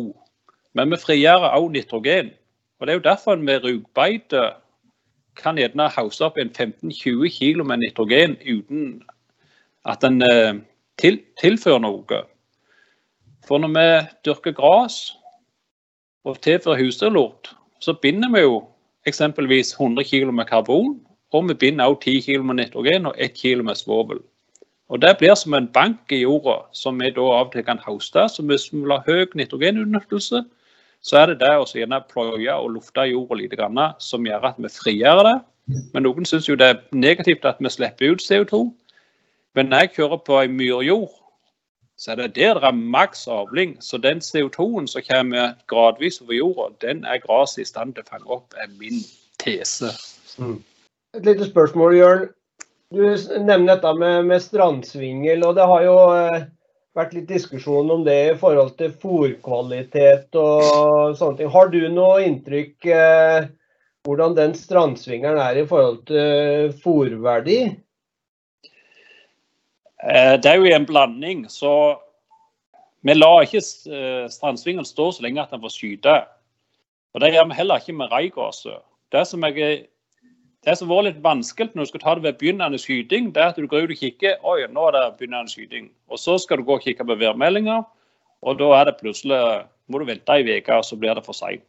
men 0.73 0.91
vi 0.91 0.99
frigjør 0.99 1.47
også 1.51 1.71
nitrogen. 1.71 2.33
Og 2.79 2.87
Det 2.87 2.93
er 2.93 2.99
jo 2.99 3.09
derfor 3.09 3.33
en 3.33 3.43
med 3.43 3.63
rugbeite 3.63 4.51
kan 5.35 5.57
gjerne 5.57 5.87
hause 5.89 6.25
opp 6.25 6.37
en 6.37 6.49
15-20 6.49 7.29
kg 7.37 7.63
med 7.65 7.77
nitrogen 7.77 8.35
uten 8.41 9.01
at 9.85 10.03
en 10.03 10.21
eh, 10.21 10.59
til, 10.97 11.21
tilfører 11.41 11.79
noe. 11.81 12.21
For 13.47 13.61
når 13.61 13.71
vi 13.77 13.85
dyrker 14.25 14.55
gress 14.57 15.15
og 16.25 16.41
tilfører 16.41 16.83
husdyrlort, 16.83 17.55
så 17.81 17.93
binder 17.93 18.29
vi 18.33 18.43
jo 18.43 18.59
eksempelvis 19.07 19.73
100 19.73 20.03
kg 20.03 20.33
med 20.33 20.45
karbon, 20.45 20.99
og 21.31 21.49
vi 21.49 21.53
binder 21.53 21.85
også 21.85 22.01
10 22.01 22.21
kg 22.21 22.45
med 22.45 22.55
nitrogen 22.55 23.05
og 23.05 23.15
1 23.17 23.33
kg 23.33 23.63
med 23.65 23.75
svovel. 23.75 24.19
Og 24.91 25.01
Det 25.01 25.17
blir 25.17 25.35
som 25.35 25.53
en 25.53 25.67
bank 25.67 26.11
i 26.11 26.21
jorda 26.21 26.57
som 26.73 26.99
vi 26.99 27.09
da 27.15 27.21
av 27.21 27.45
og 27.45 27.51
til 27.53 27.63
kan 27.63 27.79
hoste. 27.79 28.27
Så 28.29 28.43
hvis 28.43 28.73
vi 28.73 28.79
vil 28.81 28.91
ha 28.91 28.99
høy 29.05 29.25
nitrogenutnyttelse, 29.35 30.43
så 31.01 31.17
er 31.17 31.25
det 31.31 31.39
det 31.39 31.53
å 31.55 31.63
gjerne 31.63 32.01
pløye 32.11 32.55
og 32.57 32.73
lufte 32.73 33.07
jorda 33.07 33.37
litt, 33.39 33.55
som 33.99 34.25
gjør 34.25 34.49
at 34.49 34.59
vi 34.59 34.67
frigjør 34.67 35.23
det. 35.23 35.37
Men 35.93 36.03
noen 36.03 36.25
syns 36.25 36.49
jo 36.49 36.55
det 36.55 36.67
er 36.67 36.81
negativt 36.91 37.45
at 37.45 37.55
vi 37.59 37.69
slipper 37.69 38.11
ut 38.11 38.21
CO2. 38.21 38.67
Men 39.55 39.69
når 39.69 39.85
jeg 39.85 39.93
kjører 39.95 40.19
på 40.25 40.41
ei 40.41 40.47
myrjord, 40.47 41.20
så 42.01 42.11
er 42.11 42.17
det 42.17 42.31
der 42.35 42.57
det 42.57 42.65
er 42.65 42.71
maks 42.73 43.27
avling. 43.29 43.75
Så 43.79 43.99
den 44.01 44.23
CO2-en 44.25 44.87
som 44.89 45.03
kommer 45.05 45.53
gradvis 45.69 46.21
over 46.21 46.33
jorda, 46.33 46.71
den 46.81 47.03
er 47.05 47.21
gresset 47.21 47.61
i 47.61 47.65
stand 47.69 47.93
til 47.93 48.01
å 48.01 48.09
fange 48.09 48.31
opp, 48.33 48.55
er 48.57 48.71
min 48.79 49.03
tese. 49.43 49.91
Mm. 50.41 50.63
Et 51.17 51.27
lite 51.27 51.45
spørsmål, 51.45 51.97
Jørn. 51.99 52.25
Du 52.91 53.03
nevner 53.45 53.75
dette 53.75 53.93
med, 53.99 54.25
med 54.25 54.41
strandsvingel, 54.41 55.45
og 55.45 55.55
det 55.59 55.67
har 55.69 55.85
jo 55.85 55.95
eh, 56.15 56.47
vært 56.97 57.13
litt 57.15 57.29
diskusjon 57.29 57.93
om 57.93 58.01
det 58.07 58.17
i 58.31 58.35
forhold 58.39 58.73
til 58.81 58.97
fòrkvalitet 59.03 60.41
og 60.41 61.13
sånne 61.19 61.37
ting. 61.37 61.53
Har 61.53 61.69
du 61.69 61.79
noe 61.93 62.17
inntrykk 62.25 62.89
eh, 62.97 63.45
hvordan 64.07 64.33
den 64.41 64.57
strandsvingelen 64.57 65.37
er 65.37 65.61
i 65.61 65.67
forhold 65.69 66.01
til 66.09 66.73
fòrverdi? 66.81 67.61
Eh, 70.03 70.35
det 70.41 70.49
er 70.49 70.57
jo 70.57 70.65
en 70.65 70.85
blanding, 70.85 71.45
så 71.49 71.97
vi 73.05 73.13
lar 73.13 73.43
ikke 73.45 73.61
eh, 73.61 74.27
strandsvingen 74.29 74.85
stå 74.85 75.11
så 75.11 75.25
lenge 75.25 75.41
at 75.41 75.53
den 75.53 75.61
får 75.61 75.75
skyte. 75.75 76.15
Og 77.13 77.21
Det 77.21 77.33
gjør 77.33 77.49
vi 77.49 77.57
heller 77.59 77.81
ikke 77.81 77.93
med 77.93 78.11
reigåse. 78.11 78.77
Det 79.11 79.25
det 80.61 80.75
som 80.77 80.89
var 80.89 81.01
litt 81.03 81.23
vanskelig 81.23 81.73
når 81.73 81.87
du 81.87 81.89
skal 81.89 82.01
ta 82.03 82.13
det 82.15 82.23
ved 82.23 82.37
begynnende 82.37 82.77
skyting, 82.77 83.31
det 83.33 83.41
er 83.41 83.49
at 83.49 83.57
du 83.57 83.67
går 83.67 83.89
ut 83.89 83.95
og 83.95 83.97
kikker 83.97 84.43
oi, 84.45 84.61
nå 84.69 84.87
er 84.87 84.91
det 84.93 85.17
begynnende 85.17 85.49
skyting. 85.49 85.89
Og 86.09 86.19
Så 86.19 86.37
skal 86.37 86.57
du 86.57 86.63
gå 86.63 86.75
og 86.77 86.81
kikke 86.81 87.05
på 87.05 87.17
værmeldinger, 87.17 87.83
og 88.41 88.59
da 88.59 88.69
er 88.77 88.85
det 88.85 88.99
plutselig 89.01 89.65
må 89.89 89.99
du 89.99 90.05
vente 90.05 90.31
ei 90.31 90.45
uke, 90.59 90.73
og 90.73 90.85
så 90.85 90.95
blir 90.95 91.17
det 91.17 91.25
for 91.25 91.33
seint. 91.33 91.65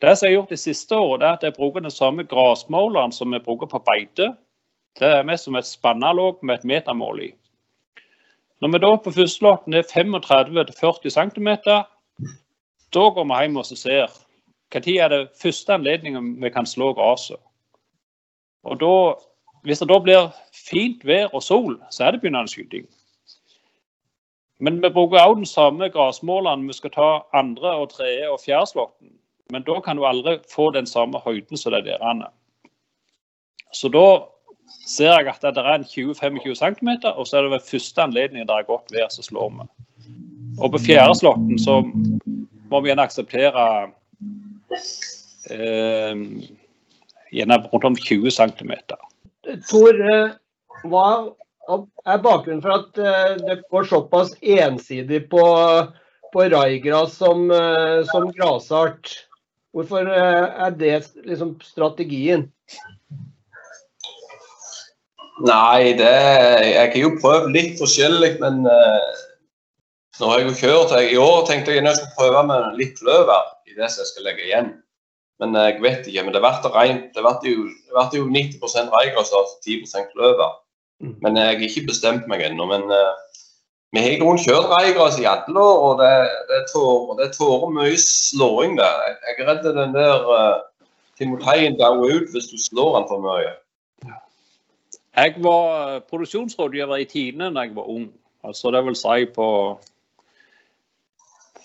Det 0.00 0.16
som 0.16 0.26
jeg 0.26 0.32
har 0.32 0.40
gjort 0.40 0.50
de 0.50 0.56
siste 0.56 0.96
årene, 0.96 1.24
er 1.24 1.36
at 1.36 1.42
jeg 1.42 1.54
bruker 1.56 1.80
den 1.80 1.90
samme 1.90 2.24
grasmåleren 2.24 3.12
som 3.12 3.32
vi 3.32 3.38
bruker 3.38 3.66
på 3.66 3.78
beite. 3.84 4.32
Det 4.98 5.08
er 5.08 5.28
mest 5.28 5.44
som 5.44 5.56
et 5.56 5.68
spannalog 5.68 6.38
med 6.42 6.58
et 6.58 6.64
metermål 6.64 7.20
i. 7.20 7.30
Når 8.60 8.72
vi 8.72 8.78
da 8.78 8.96
på 8.96 9.10
første 9.10 9.12
førstelåten 9.12 9.74
er 9.74 9.82
35-40 9.82 11.10
cm, 11.12 11.48
da 12.94 13.10
går 13.10 13.24
vi 13.24 13.40
hjem 13.42 13.56
og 13.56 13.66
ser 13.66 14.06
når 14.72 14.96
er 14.98 15.08
det 15.08 15.28
første 15.42 15.72
anledningen 15.72 16.42
vi 16.42 16.50
kan 16.50 16.66
slå 16.66 16.92
gresset. 16.92 17.40
Og 18.64 18.80
da, 18.80 19.14
Hvis 19.62 19.78
det 19.78 19.88
da 19.88 19.98
blir 19.98 20.28
fint 20.54 21.04
vær 21.06 21.32
og 21.34 21.42
sol, 21.42 21.80
så 21.90 22.04
er 22.04 22.10
det 22.10 22.20
begynnende 22.20 22.48
skyting. 22.48 22.86
Men 24.60 24.82
vi 24.82 24.88
bruker 24.88 25.20
også 25.20 25.34
den 25.34 25.46
samme 25.46 25.88
gressmåleren 25.88 26.68
vi 26.68 26.72
skal 26.72 26.90
ta 26.90 27.08
andre, 27.32 27.70
og 27.70 27.90
tredje 27.90 28.30
og 28.30 28.40
fjerde 28.44 28.66
slåtten. 28.66 29.08
Men 29.50 29.62
da 29.62 29.80
kan 29.80 29.96
du 29.96 30.06
aldri 30.06 30.38
få 30.54 30.70
den 30.70 30.86
samme 30.86 31.18
høyden 31.18 31.56
som 31.56 31.72
det 31.72 31.84
der. 31.84 32.30
Så 33.72 33.88
da 33.88 34.22
ser 34.86 35.12
jeg 35.12 35.30
at 35.32 35.42
det 35.42 35.62
er 35.62 35.74
en 35.74 35.86
20-25 35.86 36.54
cm, 36.60 36.90
og 37.12 37.26
så 37.26 37.38
er 37.38 37.46
det 37.46 37.54
ved 37.56 37.68
første 37.70 38.02
anledning 38.02 38.46
det 38.46 38.54
er 38.54 38.68
godt 38.68 38.92
vær, 38.94 39.08
så 39.10 39.24
slår 39.26 39.52
vi. 39.54 39.66
Og 40.56 40.72
på 40.72 40.82
fjerde 40.86 41.18
slåtten 41.18 41.58
så 41.60 41.80
må 42.70 42.80
vi 42.80 42.90
gjerne 42.90 43.04
akseptere 43.06 43.64
eh, 45.52 46.22
gjerne 47.34 47.60
rundt 47.72 47.90
om 47.90 47.98
20 47.98 48.30
cm. 48.30 48.72
Tor, 49.68 50.00
eh, 50.00 50.34
hva 50.86 51.06
er 52.06 52.24
bakgrunnen 52.24 52.62
for 52.64 52.78
at 52.78 52.98
eh, 53.02 53.36
det 53.42 53.60
går 53.70 53.88
såpass 53.90 54.34
ensidig 54.40 55.26
på, 55.30 55.44
på 56.32 56.48
raigras 56.54 57.18
som, 57.20 57.50
eh, 57.50 58.02
som 58.10 58.30
grasart? 58.34 59.12
Hvorfor 59.76 60.08
er 60.08 60.70
det 60.72 61.02
liksom 61.26 61.58
strategien? 61.60 62.46
Nei, 65.44 65.92
det 65.98 66.08
Jeg 66.08 66.90
har 66.92 66.96
jo 66.96 67.16
prøvd 67.20 67.50
litt 67.52 67.76
forskjellig, 67.80 68.36
men 68.40 68.64
uh, 68.64 69.22
Nå 70.16 70.30
har 70.30 70.40
jeg 70.40 70.48
jo 70.48 70.56
kjørt 70.62 70.94
jeg, 70.96 71.12
I 71.12 71.20
år 71.20 71.44
tenkte 71.48 71.74
jeg 71.74 71.84
jeg 71.84 71.98
skulle 71.98 72.16
prøve 72.16 72.44
med 72.48 72.78
litt 72.80 72.96
kløver 72.96 73.50
i 73.68 73.76
det 73.76 73.90
som 73.92 74.00
jeg 74.00 74.12
skal 74.12 74.24
legge 74.30 74.46
igjen. 74.46 74.70
Men 75.42 75.52
jeg 75.60 75.82
vet 75.84 76.06
ikke. 76.08 76.22
Men 76.24 76.32
det 76.32 76.40
ble 76.40 76.70
rent. 76.72 77.10
Det 77.12 77.24
ble 77.24 77.50
jo, 77.50 77.66
det 77.98 78.20
jo 78.22 78.30
90% 78.32 78.94
reigras 78.94 79.34
og 79.36 79.50
10 79.60 79.84
kløver. 80.14 80.54
Mm. 81.04 81.18
Men 81.20 81.36
jeg 81.36 81.50
har 81.50 81.66
ikke 81.66 81.90
bestemt 81.90 82.24
meg 82.32 82.46
ennå. 82.46 82.64
Men 82.70 82.88
uh, 82.88 83.12
vi 83.92 84.00
har 84.00 84.14
i 84.14 84.22
grunnen 84.22 84.40
kjørt 84.40 84.70
reigras 84.72 85.20
i 85.20 85.28
alle 85.28 85.60
år, 85.60 85.84
og 85.90 86.00
det, 86.00 86.14
det 87.20 87.28
tårer 87.36 87.76
mye 87.76 88.00
slåing 88.00 88.80
der. 88.80 89.04
Jeg 89.28 89.36
er 89.36 89.52
redd 89.52 89.68
den 89.68 89.94
der 89.94 90.26
uh, 90.32 90.64
timoteien 91.20 91.76
dauer 91.76 92.16
ut 92.16 92.32
hvis 92.32 92.48
du 92.48 92.56
slår 92.60 92.98
den 92.98 93.08
for 93.12 93.20
mye. 93.24 93.52
Jeg 95.16 95.34
var 95.40 95.98
produksjonsrådgiver 96.10 96.96
i 96.96 97.04
Tine 97.04 97.54
da 97.54 97.60
jeg 97.64 97.76
var 97.76 97.88
ung. 97.88 98.10
Altså 98.44 98.70
det 98.70 98.84
vil 98.84 98.96
si 98.96 99.24
på 99.34 99.46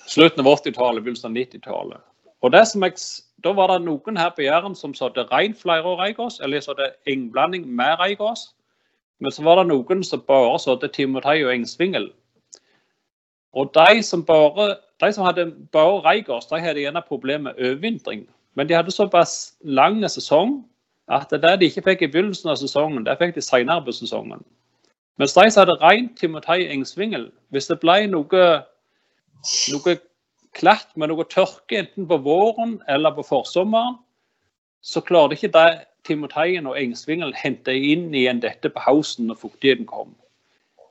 slutten 0.07 0.45
av 0.45 0.53
80-tallet, 0.53 1.03
begynnelsen 1.03 1.31
av 1.31 1.37
90-tallet. 1.37 1.99
Og 2.41 2.51
det 2.51 2.67
som 2.67 2.83
jeg, 2.83 2.93
Da 3.43 3.51
var 3.57 3.71
det 3.71 3.81
noen 3.81 4.17
her 4.17 4.29
på 4.29 4.43
Jæren 4.45 4.75
som 4.75 4.93
sådde 4.93 5.23
ren 5.31 5.55
flerårreigras, 5.55 6.39
eller 6.39 6.59
sådde 6.59 6.91
engblanding 7.07 7.67
med 7.67 7.99
reigras. 7.99 8.53
Men 9.19 9.31
så 9.31 9.43
var 9.43 9.55
det 9.55 9.67
noen 9.67 10.03
som 10.03 10.21
bare 10.27 10.59
sådde 10.59 10.87
timotei 10.93 11.43
og 11.43 11.53
engsvingel. 11.53 12.11
Og 13.53 13.71
de 13.73 14.03
som, 14.03 14.25
bare, 14.25 14.75
de 15.01 15.13
som 15.13 15.25
hadde 15.25 15.53
bare 15.71 16.01
reigras, 16.01 16.45
de 16.45 16.59
hadde 16.59 16.79
gjerne 16.79 17.01
problemer 17.07 17.53
med 17.53 17.65
overvintring. 17.65 18.29
Men 18.55 18.69
de 18.69 18.73
hadde 18.73 18.91
såpass 18.91 19.55
lang 19.63 20.09
sesong 20.09 20.61
at 21.11 21.33
det 21.43 21.57
de 21.59 21.67
ikke 21.67 21.83
fikk 21.89 22.05
i 22.05 22.11
begynnelsen 22.11 22.53
av 22.53 22.59
sesongen, 22.61 23.05
det 23.05 23.17
fikk 23.19 23.35
de 23.35 23.43
senere 23.43 23.83
på 23.85 23.95
sesongen. 23.95 24.43
Mens 25.19 25.35
de 25.35 25.43
hadde 25.43 25.77
rent 25.81 26.15
timotei 26.19 26.63
engsvingel, 26.71 27.27
hvis 27.51 27.67
det 27.67 27.81
ble 27.83 27.97
noe, 28.09 28.45
noe 29.73 29.97
klatt 30.57 30.95
med 30.95 31.11
noe 31.11 31.27
tørke 31.31 31.81
enten 31.81 32.07
på 32.07 32.17
våren 32.25 32.79
eller 32.91 33.13
på 33.15 33.25
forsommeren, 33.27 33.99
så 34.81 35.03
klarte 35.05 35.37
ikke 35.37 35.51
det 35.53 35.85
timoteien 36.07 36.65
og 36.65 36.77
Engsvingel 36.79 37.33
hente 37.37 37.73
inn 37.75 38.09
igjen 38.15 38.41
dette 38.41 38.71
på 38.73 38.81
hausen 38.81 39.29
når 39.29 39.37
fuktigheten 39.43 39.85
kom. 39.89 40.15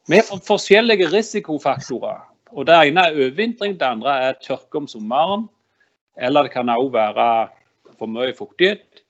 Vi 0.09 0.21
har 0.21 0.43
forskjellige 0.47 1.11
risikofaktorer. 1.11 2.21
og 2.51 2.67
Det 2.67 2.75
ene 2.75 3.07
er 3.07 3.17
overvintring, 3.19 3.79
det 3.79 3.87
andre 3.87 4.15
er 4.29 4.39
tørke 4.43 4.79
om 4.79 4.87
sommeren. 4.89 5.49
Eller 6.17 6.43
det 6.43 6.53
kan 6.53 6.69
òg 6.69 6.93
være 6.93 7.49
for 7.99 8.07
mye 8.07 8.35
fuktighet. 8.35 9.03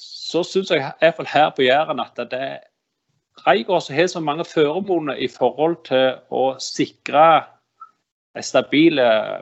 Så 0.00 0.44
syns 0.46 0.70
jeg 0.70 0.80
i 0.80 1.04
hvert 1.04 1.16
fall 1.18 1.30
her 1.30 1.48
på 1.54 1.66
Jæren 1.66 2.00
at 2.02 2.18
det 2.30 2.38
er 2.38 2.58
Reigård 3.46 3.82
som 3.82 3.96
har 3.96 4.06
så 4.06 4.20
mange 4.20 4.44
føremoner 4.44 5.16
i 5.16 5.28
forhold 5.32 5.78
til 5.88 6.18
å 6.28 6.52
sikre 6.60 7.24
en 8.36 8.44
stabil 8.44 9.00
eh, 9.00 9.40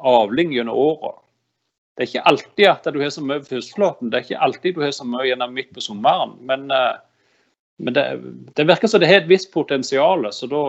avling 0.00 0.54
gjennom 0.54 0.78
året. 0.80 1.20
Det 1.96 2.04
er 2.04 2.10
ikke 2.10 2.28
alltid 2.30 2.66
at 2.70 2.88
du 2.92 3.00
har 3.00 3.12
så 3.12 3.24
mye 3.24 3.42
på 3.44 3.56
høstflåten, 3.56 4.10
det 4.10 4.18
er 4.18 4.26
ikke 4.26 4.44
alltid 4.46 4.76
du 4.76 4.82
har 4.84 4.92
så 4.92 5.06
mye 5.08 5.28
gjennom 5.28 5.54
midt 5.56 5.72
på 5.76 5.84
sommeren. 5.84 6.36
Men, 6.48 6.70
eh, 6.72 6.96
men 7.78 7.96
det, 7.96 8.04
det, 8.56 8.68
virker 8.68 8.88
som 8.88 9.00
det 9.00 9.10
har 9.10 9.22
et 9.22 9.30
visst 9.30 9.52
potensial, 9.52 10.24
så 10.32 10.48
da, 10.50 10.62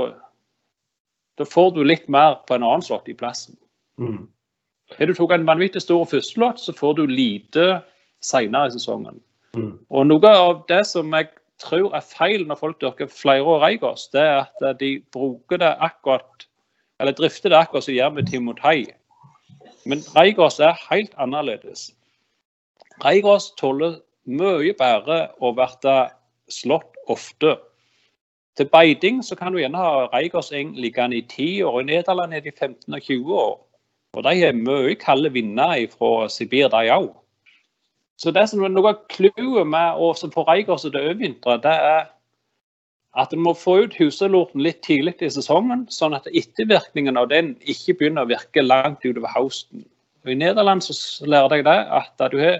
da, 1.40 1.48
får 1.48 1.74
du 1.76 1.84
litt 1.88 2.08
mer 2.12 2.42
på 2.48 2.58
en 2.58 2.68
annen 2.68 2.84
slått 2.84 3.08
i 3.12 3.16
plassen. 3.18 3.56
Mm. 4.00 4.26
Har 4.98 5.08
du 5.08 5.16
tatt 5.16 5.36
en 5.36 5.48
vanvittig 5.48 5.84
stor 5.84 6.08
førsteslått, 6.08 6.60
så 6.64 6.76
får 6.76 7.00
du 7.00 7.06
lite 7.12 7.78
senere 8.24 8.68
i 8.72 8.76
sesongen. 8.78 9.20
Mm. 9.56 9.74
Og 9.90 10.08
Noe 10.08 10.32
av 10.32 10.64
det 10.70 10.84
som 10.90 11.14
jeg 11.14 11.30
tror 11.62 11.96
er 11.98 12.06
feil 12.06 12.46
når 12.48 12.60
folk 12.60 12.82
dyrker 12.82 13.10
flerårig 13.12 13.64
reigås, 13.64 14.08
det 14.14 14.22
er 14.22 14.46
at 14.46 14.80
de 14.80 14.98
bruker 15.14 15.62
det 15.62 15.74
akkurat 15.82 16.48
eller 17.00 17.14
drifter 17.14 17.50
det 17.54 17.58
akkurat 17.58 17.86
som 17.86 17.94
de 17.94 18.00
gjør 18.00 18.10
med 18.16 18.28
timotei. 18.30 18.86
Men 19.86 20.02
reigås 20.16 20.60
er 20.60 20.78
helt 20.90 21.14
annerledes. 21.18 21.92
Reigås 23.04 23.52
tåler 23.58 24.00
mye 24.26 24.74
bedre 24.78 25.28
å 25.40 25.54
bli 25.56 25.98
slått 26.50 26.98
ofte. 27.08 27.58
Til 28.58 28.70
beiting 28.74 29.22
så 29.24 29.38
kan 29.38 29.54
du 29.54 29.60
gjerne 29.62 29.78
ha 29.78 30.08
reigåseng 30.10 30.74
liggende 30.82 31.20
i 31.20 31.22
10 31.22 31.64
år, 31.70 31.82
i 31.82 31.90
Nederland 31.92 32.34
er 32.34 32.42
de 32.42 32.52
15 32.52 32.94
og 32.94 33.02
20 33.02 33.34
år. 33.38 33.56
Og 34.18 34.24
de 34.26 34.34
har 34.42 34.58
mye 34.58 34.96
kalde 34.98 35.30
vinder 35.30 35.86
fra 35.94 36.28
Sibir, 36.30 36.72
de 36.74 36.90
òg. 36.90 37.12
Så 38.18 38.34
det 38.34 38.48
som 38.50 38.64
er 38.66 38.72
noe 38.74 38.94
av 38.96 39.04
clouet 39.14 39.68
med 39.70 40.00
å 40.02 40.14
få 40.18 40.46
reigås 40.48 40.86
til 40.88 40.96
å 40.98 41.04
overvintre, 41.04 41.60
det 41.62 41.74
er 41.74 42.08
at 43.18 43.34
en 43.34 43.42
må 43.42 43.54
få 43.58 43.76
ut 43.86 43.98
huselorten 43.98 44.62
litt 44.62 44.82
tidlig 44.86 45.16
i 45.26 45.30
sesongen, 45.34 45.86
sånn 45.94 46.16
at 46.18 46.28
ettervirkningen 46.30 47.18
av 47.18 47.30
den 47.32 47.56
ikke 47.66 47.96
begynner 47.98 48.26
å 48.26 48.30
virke 48.30 48.66
langt 48.66 49.06
utover 49.06 49.32
høsten. 49.34 49.86
I 50.28 50.36
Nederland 50.36 50.84
så 50.84 50.94
lærer 51.26 51.62
jeg 51.62 51.66
deg 51.70 51.94
at 51.98 52.26
du 52.34 52.42
har 52.42 52.60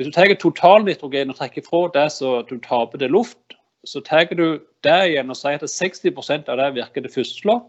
hvis 0.00 0.08
du 0.08 0.14
tar 0.16 0.32
totalnitrogen 0.40 1.28
og 1.28 1.36
trekker 1.36 1.64
fra 1.66 1.80
det 1.92 2.06
så 2.14 2.38
du 2.48 2.54
taper 2.64 2.98
det 3.02 3.10
luft, 3.12 3.56
så 3.84 4.00
tar 4.00 4.30
du 4.32 4.60
det 4.84 5.00
igjen 5.10 5.28
og 5.28 5.36
sier 5.36 5.60
at 5.60 5.72
60% 5.72 6.48
av 6.48 6.56
det 6.56 6.68
virker 6.78 7.04
til 7.04 7.12
første 7.12 7.42
slått, 7.42 7.68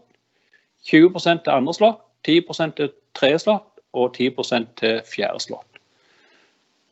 20 0.88 1.20
til 1.20 1.52
andre 1.52 1.74
slått, 1.76 2.00
10 2.24 2.72
til 2.78 2.88
tredje 3.12 3.42
slått 3.44 3.84
og 3.92 4.16
10 4.16 4.32
til 4.80 5.02
fjerde 5.04 5.44
slått. 5.44 5.71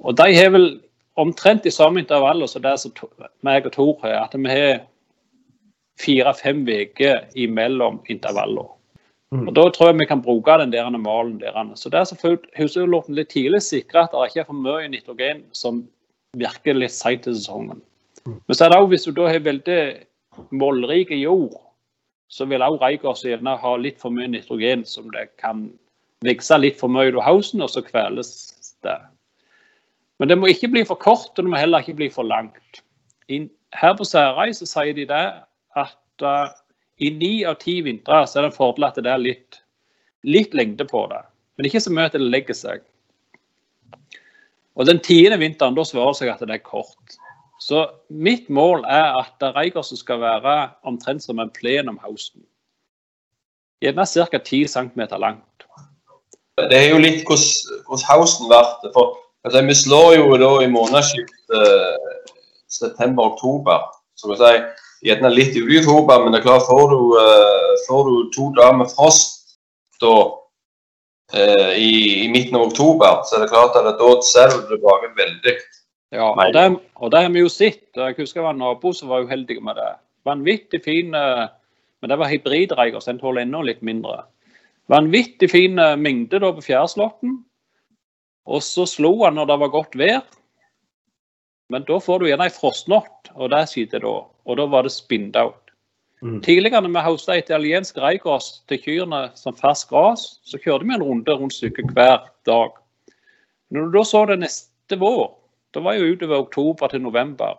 Og 0.01 0.17
de 0.17 0.35
har 0.35 0.51
vel 0.55 0.69
omtrent 1.21 1.67
i 1.67 1.73
samme 1.75 2.01
intervaller 2.01 2.49
som 2.49 2.63
det 2.63 2.77
som 2.81 2.93
meg 3.47 3.67
og 3.69 3.73
Tor 3.75 3.97
har, 4.05 4.25
at 4.25 4.37
vi 4.37 4.49
har 4.49 4.83
fire-fem 6.01 6.63
uker 6.65 7.27
imellom 7.37 8.01
intervaller. 8.09 8.69
Mm. 9.31 9.47
Og 9.49 9.55
Da 9.55 9.69
tror 9.71 9.91
jeg 9.91 9.99
vi 10.01 10.07
kan 10.11 10.23
bruke 10.23 10.59
den 10.59 10.73
der 10.73 10.91
malen 10.91 11.41
der. 11.41 11.55
Så 11.75 11.91
det 11.91 12.01
er 12.01 12.05
selvfølgelig 12.05 12.51
husdyrlorten 12.59 13.15
litt 13.15 13.29
tidlig 13.29 13.63
sikre 13.63 14.05
at 14.05 14.11
det 14.13 14.31
ikke 14.31 14.41
er 14.41 14.49
for 14.49 14.59
mye 14.59 14.89
nitrogen 14.89 15.45
som 15.53 15.85
virker 16.37 16.75
litt 16.75 16.95
seint 16.95 17.27
i 17.27 17.35
sesongen. 17.35 17.83
Mm. 18.27 18.41
Men 18.47 18.55
så 18.55 18.65
er 18.65 18.69
det 18.69 18.79
også, 18.79 18.89
hvis 18.89 19.05
du 19.05 19.13
da 19.13 19.29
har 19.29 19.45
veldig 19.45 19.83
målrik 20.51 21.11
jord, 21.11 21.61
så 22.31 22.47
vil 22.47 22.63
også 22.63 22.83
reigås 22.83 23.23
gjerne 23.27 23.57
ha 23.59 23.77
litt 23.77 23.99
for 23.99 24.11
mye 24.15 24.29
nitrogen 24.31 24.85
som 24.87 25.11
det 25.11 25.29
kan 25.39 25.69
vokse 26.25 26.59
litt 26.59 26.79
for 26.79 26.89
mye 26.93 27.13
av 27.15 27.25
hausen, 27.27 27.63
og 27.63 27.71
så 27.71 27.83
kveles 27.83 28.31
det. 28.85 28.99
Men 30.21 30.29
det 30.29 30.37
må 30.37 30.51
ikke 30.53 30.69
bli 30.69 30.85
for 30.85 31.01
kort, 31.01 31.33
og 31.33 31.41
det 31.41 31.49
må 31.49 31.57
heller 31.57 31.81
ikke 31.81 31.97
bli 31.97 32.11
for 32.13 32.29
langt. 32.29 32.83
her 33.73 33.95
på 33.97 34.05
Særøy 34.05 34.53
så 34.53 34.67
sier 34.67 34.93
de 34.93 35.07
det 35.07 35.27
at 35.79 36.23
uh, 36.23 36.51
i 36.99 37.11
ni 37.11 37.45
av 37.47 37.57
ti 37.63 37.81
vintre 37.81 38.27
så 38.27 38.39
er 38.39 38.43
det 38.43 38.51
en 38.51 38.57
fordel 38.57 38.85
at 38.85 38.99
det 38.99 39.09
er 39.09 39.23
litt, 39.23 39.63
litt 40.27 40.55
lengde 40.55 40.85
på 40.85 41.07
det. 41.09 41.23
Men 41.57 41.67
ikke 41.67 41.81
så 41.81 41.93
mye 41.95 42.11
at 42.11 42.19
det 42.19 42.21
legger 42.21 42.59
seg. 42.59 42.83
Og 44.77 44.87
den 44.87 45.01
tiende 45.01 45.39
vinteren 45.41 45.79
da 45.79 45.87
svarer 45.87 46.19
seg 46.19 46.33
at 46.33 46.43
det 46.45 46.59
er 46.59 46.65
kort. 46.67 47.17
Så 47.61 47.87
mitt 48.09 48.49
mål 48.49 48.85
er 48.89 49.17
at 49.21 49.41
reigården 49.57 49.97
skal 49.97 50.21
være 50.21 50.57
omtrent 50.89 51.25
som 51.25 51.41
en 51.41 51.53
plen 51.53 51.89
om 51.89 51.99
høsten. 52.05 52.43
Gjerne 53.81 54.05
ca. 54.05 54.39
10 54.39 54.69
cm 54.69 55.03
langt. 55.21 55.67
Det 56.61 56.77
er 56.77 56.89
jo 56.91 57.01
litt 57.01 57.25
hvordan 57.25 58.05
høsten 58.09 58.49
blir. 58.53 59.21
Altså, 59.45 59.63
vi 59.65 59.75
slår 59.75 60.15
jo 60.19 60.37
da 60.41 60.51
i 60.61 60.69
månedsskiftet 60.69 61.55
uh, 61.57 62.35
september-oktober. 62.69 63.87
Så 64.19 64.29
kan 64.29 64.41
si, 64.41 64.53
gjerne 65.09 65.33
litt 65.33 65.57
i 65.57 65.65
oktober, 65.65 66.21
men 66.21 66.35
det 66.35 66.43
er 66.43 66.49
klart, 66.49 66.69
får 66.69 66.93
du, 66.93 67.01
uh, 67.17 67.71
får 67.87 68.03
du 68.09 68.15
to 68.35 68.51
dager 68.59 68.77
med 68.83 68.93
frost 68.93 69.57
da, 70.05 70.15
uh, 71.37 71.73
i, 71.73 71.93
i, 72.27 72.29
midten 72.33 72.59
av 72.61 72.69
oktober, 72.69 73.25
så 73.25 73.39
er 73.39 73.47
det 73.47 73.53
klart 73.55 73.81
at 73.81 73.97
da 73.97 74.13
ser 74.29 74.53
du 74.53 74.61
tilbake 74.75 75.13
veldig. 75.17 75.57
Ja, 76.11 76.33
og 76.35 76.53
det, 76.53 76.67
og 76.99 77.13
det 77.13 77.25
har 77.25 77.33
vi 77.33 77.45
jo 77.45 77.49
sett. 77.53 77.87
Jeg 77.97 78.19
husker 78.19 78.43
det 78.43 78.49
var 78.49 78.59
nabo 78.59 78.93
som 78.93 79.09
var 79.13 79.25
uheldig 79.25 79.61
med 79.63 79.79
det. 79.79 79.93
Vanvittig 80.27 80.83
fin 80.85 81.15
Men 81.15 82.11
det 82.11 82.17
var 82.19 82.29
hybridreiger, 82.29 83.01
så 83.01 83.13
den 83.13 83.21
tåler 83.21 83.45
enda 83.45 83.61
litt 83.63 83.83
mindre. 83.85 84.25
Vanvittig 84.89 85.51
fin 85.53 85.79
mengde 86.01 86.41
da 86.43 86.51
på 86.57 86.65
fjærslåtten. 86.65 87.37
Og 88.51 88.63
så 88.67 88.87
slo 88.89 89.13
han 89.23 89.39
når 89.39 89.51
det 89.51 89.59
var 89.63 89.75
godt 89.75 89.97
vær. 89.99 90.21
Men 91.71 91.87
da 91.87 92.01
får 92.03 92.21
du 92.21 92.27
gjerne 92.27 92.49
ei 92.51 92.55
frostnatt, 92.55 93.31
og 93.37 93.53
det 93.53 93.63
skjedde 93.71 94.03
da. 94.03 94.15
Og 94.27 94.59
da 94.59 94.67
var 94.67 94.87
det 94.87 94.95
spindout. 94.95 95.71
Mm. 96.21 96.41
Tidligere 96.45 96.83
når 96.83 96.93
vi 96.97 97.05
hosta 97.07 97.37
italiensk 97.39 97.97
reigras 98.03 98.51
til 98.69 98.81
kyrne 98.83 99.23
som 99.39 99.57
fersk 99.57 99.95
gras, 99.95 100.27
så 100.45 100.59
kjørte 100.61 100.89
vi 100.89 100.97
en 100.97 101.05
runde 101.07 101.37
rundt 101.37 101.57
stykket 101.57 101.95
hver 101.97 102.27
dag. 102.49 102.75
Når 103.71 103.87
du 103.87 103.99
da 103.99 104.05
så 104.05 104.25
det 104.29 104.41
neste 104.43 104.99
vår, 105.01 105.31
da 105.73 105.83
var 105.87 105.97
jo 105.97 106.11
utover 106.11 106.43
oktober 106.43 106.91
til 106.91 107.05
november, 107.07 107.55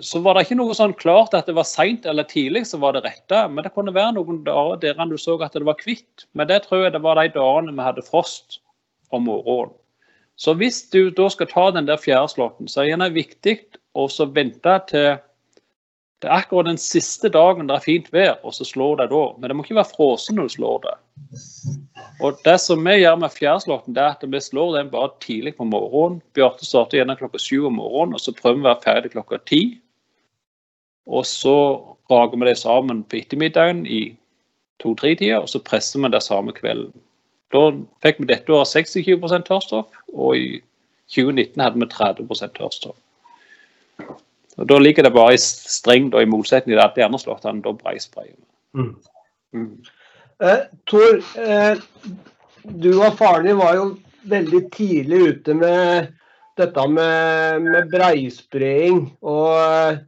så 0.00 0.20
var 0.22 0.36
det 0.36 0.46
ikke 0.46 0.56
noe 0.60 0.74
sånn 0.78 0.94
klart 0.94 1.34
at 1.34 1.48
det 1.50 1.56
var 1.58 1.66
seint 1.66 2.06
eller 2.06 2.26
tidlig 2.26 2.64
som 2.70 2.80
var 2.84 2.94
det 2.94 3.02
rette. 3.04 3.40
Men 3.50 3.66
det 3.66 3.72
kunne 3.74 3.94
være 3.94 4.14
noen 4.14 4.44
dager 4.46 4.78
der 4.80 5.10
du 5.10 5.16
så 5.18 5.34
at 5.42 5.56
det 5.58 5.66
var 5.66 5.78
kvitt. 5.78 6.26
Men 6.38 6.46
det 6.50 6.62
tror 6.64 6.84
jeg 6.86 6.94
det 6.94 7.02
var 7.02 7.18
de 7.18 7.26
dagene 7.34 7.74
vi 7.74 7.86
hadde 7.86 8.06
frost 8.06 8.60
om 9.10 9.28
morgenen. 9.28 9.74
Så 10.38 10.54
hvis 10.54 10.84
du 10.90 11.10
da 11.10 11.26
skal 11.34 11.48
ta 11.50 11.70
den 11.74 11.88
der 11.88 11.98
fjerdeslåtten, 11.98 12.68
så 12.70 12.84
er 12.86 13.00
det 13.00 13.14
viktig 13.16 13.56
å 13.98 14.06
vente 14.34 14.76
til 14.90 15.16
Det 16.18 16.26
er 16.26 16.34
akkurat 16.34 16.66
den 16.66 16.80
siste 16.82 17.28
dagen 17.30 17.68
det 17.68 17.76
er 17.76 17.82
fint 17.84 18.08
vær, 18.10 18.40
og 18.42 18.50
så 18.50 18.64
slår 18.66 18.96
det 18.98 19.04
da. 19.12 19.20
Men 19.38 19.50
det 19.50 19.54
må 19.54 19.62
ikke 19.62 19.76
være 19.76 19.92
frossen 19.92 20.34
når 20.34 20.48
du 20.48 20.54
slår 20.56 20.80
det. 20.82 20.94
Og 22.26 22.40
det 22.42 22.56
som 22.58 22.82
vi 22.82 22.96
gjør 22.98 23.20
med 23.22 23.30
fjærslåtten, 23.36 23.94
det 23.94 24.02
er 24.02 24.16
at 24.16 24.24
vi 24.26 24.40
slår 24.42 24.72
den 24.80 24.90
bare 24.90 25.12
tidlig 25.22 25.54
på 25.54 25.68
morgenen. 25.70 26.18
Bjarte 26.34 26.66
starter 26.66 26.98
gjerne 26.98 27.14
klokka 27.20 27.38
syv 27.38 27.68
om 27.70 27.78
morgenen, 27.78 28.18
og 28.18 28.24
så 28.24 28.34
prøver 28.34 28.58
vi 28.58 28.66
å 28.66 28.70
være 28.72 28.82
ferdig 28.88 29.12
klokka 29.14 29.38
ti. 29.46 29.62
Og 31.06 31.22
så 31.26 31.54
rager 32.10 32.34
vi 32.34 32.50
det 32.50 32.58
sammen 32.58 33.04
på 33.06 33.20
ettermiddagen 33.20 33.86
i 33.86 34.02
to-tre-tida, 34.82 35.38
og 35.38 35.48
så 35.54 35.62
presser 35.62 36.02
vi 36.02 36.10
det 36.10 36.22
samme 36.26 36.54
kvelden. 36.56 36.98
Da 37.54 37.60
fikk 38.04 38.22
vi 38.22 38.28
dette 38.28 38.52
året 38.52 38.70
26% 38.74 39.46
tørrstoff, 39.48 40.00
og 40.12 40.36
i 40.36 40.48
2019 41.08 41.62
hadde 41.64 41.80
vi 41.80 41.88
30% 41.92 42.56
tørrstoff. 42.58 42.98
Og 44.58 44.66
Da 44.68 44.78
ligger 44.78 45.06
det 45.06 45.14
bare 45.14 45.34
i 45.34 45.40
streng, 45.40 46.10
da, 46.12 46.20
i 46.20 46.28
motsetning 46.28 46.74
til 46.74 46.82
at 46.82 46.96
de 46.96 47.04
andre 47.04 47.20
slåttene 47.22 47.62
da 47.62 47.72
breisprayer. 47.72 48.36
Mm. 48.74 48.96
Mm. 49.54 49.70
Eh, 50.42 50.60
Tor, 50.86 51.22
eh, 51.38 51.78
du 52.82 52.90
og 53.00 53.16
faren 53.18 53.46
din 53.46 53.58
var 53.58 53.78
jo 53.78 53.86
veldig 54.28 54.62
tidlig 54.74 55.20
ute 55.32 55.54
med 55.54 56.12
dette 56.58 56.88
med, 56.90 57.62
med 57.62 57.88
breispraying. 57.92 59.04
Og 59.22 59.54
eh, 59.54 60.02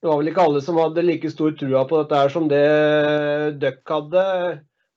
det 0.00 0.10
var 0.10 0.20
vel 0.20 0.30
ikke 0.30 0.44
alle 0.44 0.62
som 0.62 0.78
hadde 0.78 1.06
like 1.06 1.30
stor 1.32 1.56
trua 1.56 1.86
på 1.88 2.02
dette 2.02 2.20
her 2.20 2.32
som 2.32 2.48
det 2.48 2.64
dere 3.60 3.80
hadde. 3.88 4.24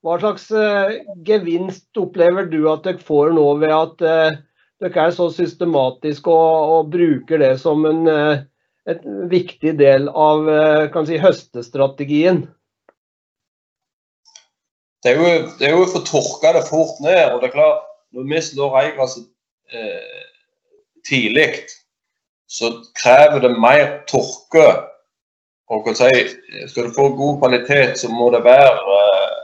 Hva 0.05 0.17
slags 0.21 0.49
eh, 0.53 0.99
gevinst 1.25 1.97
opplever 1.97 2.45
du 2.51 2.61
at 2.71 2.85
dere 2.85 3.01
får 3.03 3.33
nå 3.35 3.47
ved 3.63 3.73
at 3.73 4.03
eh, 4.05 4.37
dere 4.83 5.07
er 5.07 5.15
så 5.15 5.29
systematiske 5.33 6.29
og, 6.29 6.75
og 6.75 6.91
bruker 6.93 7.41
det 7.41 7.55
som 7.63 7.85
en 7.89 8.05
eh, 8.11 8.45
et 8.87 9.01
viktig 9.27 9.73
del 9.81 10.07
av 10.15 10.47
si, 11.09 11.17
høstestrategien. 11.19 12.45
Det 15.03 15.11
er, 15.13 15.19
jo, 15.19 15.49
det 15.59 15.67
er 15.67 15.75
jo 15.75 15.83
å 15.85 15.89
få 15.91 16.01
tørka 16.07 16.53
det 16.55 16.63
fort 16.69 17.01
ned. 17.03 17.33
og 17.33 17.41
det 17.41 17.49
er 17.49 17.57
klart, 17.57 17.83
Når 18.15 18.23
vi 18.31 18.41
slår 18.41 18.71
reigresset 18.73 19.27
eh, 19.75 20.23
tidlig, 21.05 21.67
så 22.47 22.71
krever 22.95 23.43
det 23.43 23.51
mer 23.59 24.01
tørke. 24.09 24.67
Og 25.69 25.89
si, 25.95 26.11
Skal 26.71 26.87
du 26.87 26.95
få 26.95 27.09
god 27.15 27.41
kvalitet, 27.43 27.99
så 27.99 28.09
må 28.09 28.31
det 28.33 28.43
være 28.47 28.97
eh, 28.97 29.36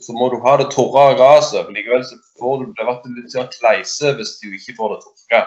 så 0.00 0.14
må 0.16 0.28
du 0.32 0.38
ha 0.44 0.56
det 0.60 0.70
tørre 0.72 1.16
gresset. 1.18 1.68
Likevel 1.74 2.04
så 2.06 2.16
får 2.40 2.62
du 2.62 2.70
det 2.76 2.86
vært 2.88 3.08
litt 3.12 3.34
sånn 3.34 3.50
kleise 3.52 4.14
hvis 4.16 4.38
du 4.40 4.48
ikke 4.56 4.76
får 4.78 4.94
det 4.94 5.00
tørka. 5.04 5.42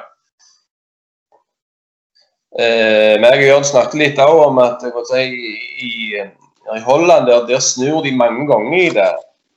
Eh, 2.56 3.16
meg 3.20 3.42
og 3.42 3.50
Jørn 3.50 3.66
snakket 3.68 4.00
litt 4.00 4.20
om 4.24 4.60
at 4.64 4.84
si, 5.10 5.24
i, 5.28 5.90
i, 6.24 6.80
Holland 6.86 7.28
der, 7.28 7.44
der, 7.50 7.60
snur 7.60 8.00
de 8.06 8.14
mange 8.16 8.46
ganger 8.48 8.78
i 8.80 8.90
det. 8.96 9.12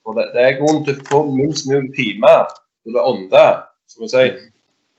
og 0.08 0.16
Det, 0.16 0.26
det 0.34 0.44
er 0.44 0.58
grunn 0.58 0.82
til 0.86 0.96
å 0.96 1.06
få 1.06 1.22
minst 1.30 1.68
mulig 1.70 1.92
timer 1.94 2.48
til 2.82 2.96
det 2.96 3.04
ånde. 3.12 3.46
Så, 3.88 4.08
si, 4.10 4.24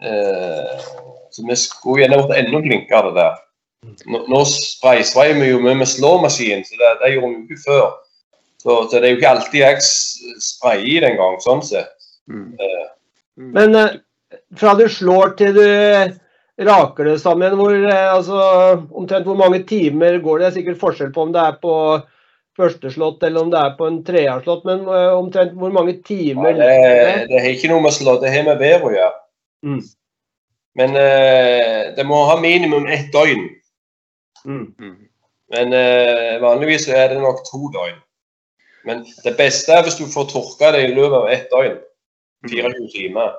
eh, 0.05 0.87
så 1.33 1.45
vi 1.49 1.57
skulle 1.59 2.05
gjerne 2.05 2.21
vært 2.21 2.39
enda 2.39 2.63
flinkere 2.69 3.15
der. 3.17 3.41
Nå, 4.07 4.23
nå 4.31 4.43
spraysprayer 4.47 5.35
vi 5.39 5.51
jo 5.51 5.59
med 5.63 5.87
slåmaskin, 5.87 6.63
så 6.67 6.79
det, 6.79 6.95
det 7.03 7.13
gjorde 7.15 7.33
vi 7.33 7.35
jo 7.35 7.45
ikke 7.47 7.65
før. 7.65 7.85
Så, 8.59 8.75
så, 8.89 8.99
det 8.99 9.07
er 9.07 9.13
jo 9.13 9.19
ikke 9.19 9.33
alltid 9.33 9.59
jeg 9.61 9.83
sprayer 10.43 11.05
den 11.07 11.19
gang, 11.19 11.37
sånn 11.43 11.63
sett. 11.63 11.93
Mm. 12.29 12.53
Eh. 12.59 12.87
Men 13.55 13.77
eh, 13.79 13.99
fra 14.59 14.75
du 14.75 14.85
slår 14.91 15.35
til 15.39 15.55
du 15.55 15.67
raker 16.67 17.07
det 17.07 17.19
sammen? 17.23 17.55
Hvor, 17.59 17.75
eh, 17.75 18.07
altså, 18.13 18.39
omtrent 18.91 19.27
hvor 19.29 19.39
mange 19.39 19.63
timer 19.69 20.19
går 20.23 20.39
det? 20.41 20.45
Det 20.45 20.49
er 20.49 20.57
sikkert 20.57 20.81
forskjell 20.81 21.13
på 21.15 21.27
om 21.27 21.31
det 21.35 21.45
er 21.45 21.61
på 21.63 21.75
første 22.59 22.91
slått 22.91 23.23
eller 23.23 23.45
om 23.45 23.53
det 23.53 23.61
er 23.61 23.77
på 23.77 23.87
en 23.87 24.01
treerslått, 24.03 24.65
men 24.67 24.81
omtrent 25.15 25.53
hvor 25.55 25.71
mange 25.71 25.93
timer? 26.03 26.51
Ja, 26.51 26.67
det, 26.67 27.29
det, 27.29 27.39
har 27.39 27.53
ikke 27.53 27.69
noe 27.71 27.85
med 27.85 27.95
slått, 27.95 28.19
det 28.25 28.33
har 28.33 28.43
med 28.49 28.59
vær 28.59 28.83
å 28.83 28.91
gjøre. 28.91 29.15
Mm. 29.63 29.79
Men 30.79 30.95
eh, 30.95 31.95
det 31.95 32.05
må 32.07 32.21
ha 32.29 32.35
minimum 32.39 32.87
ett 32.87 33.11
døgn. 33.13 33.47
Mm. 34.45 34.67
mm. 34.79 34.97
Men 35.49 35.73
eh, 35.73 36.35
vanligvis 36.41 36.87
er 36.93 37.09
det 37.13 37.21
nok 37.23 37.41
to 37.47 37.71
døgn. 37.73 37.97
Men 38.87 39.03
det 39.25 39.35
beste 39.39 39.73
er 39.75 39.85
hvis 39.85 39.99
du 39.99 40.05
får 40.11 40.29
tørka 40.31 40.71
det 40.75 40.85
i 40.87 40.95
løpet 40.95 41.17
av 41.19 41.29
ett 41.33 41.47
døgn. 41.51 41.79
24 42.47 42.69
mm. 42.71 42.89
timer. 42.93 43.33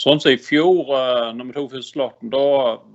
Sånn 0.00 0.18
som 0.18 0.32
i 0.34 0.40
fjor, 0.42 0.88
eh, 0.90 1.28
når 1.38 1.50
vi 1.50 1.54
tok 1.54 1.68
førsteslåtten, 1.76 2.30
da 2.32 2.46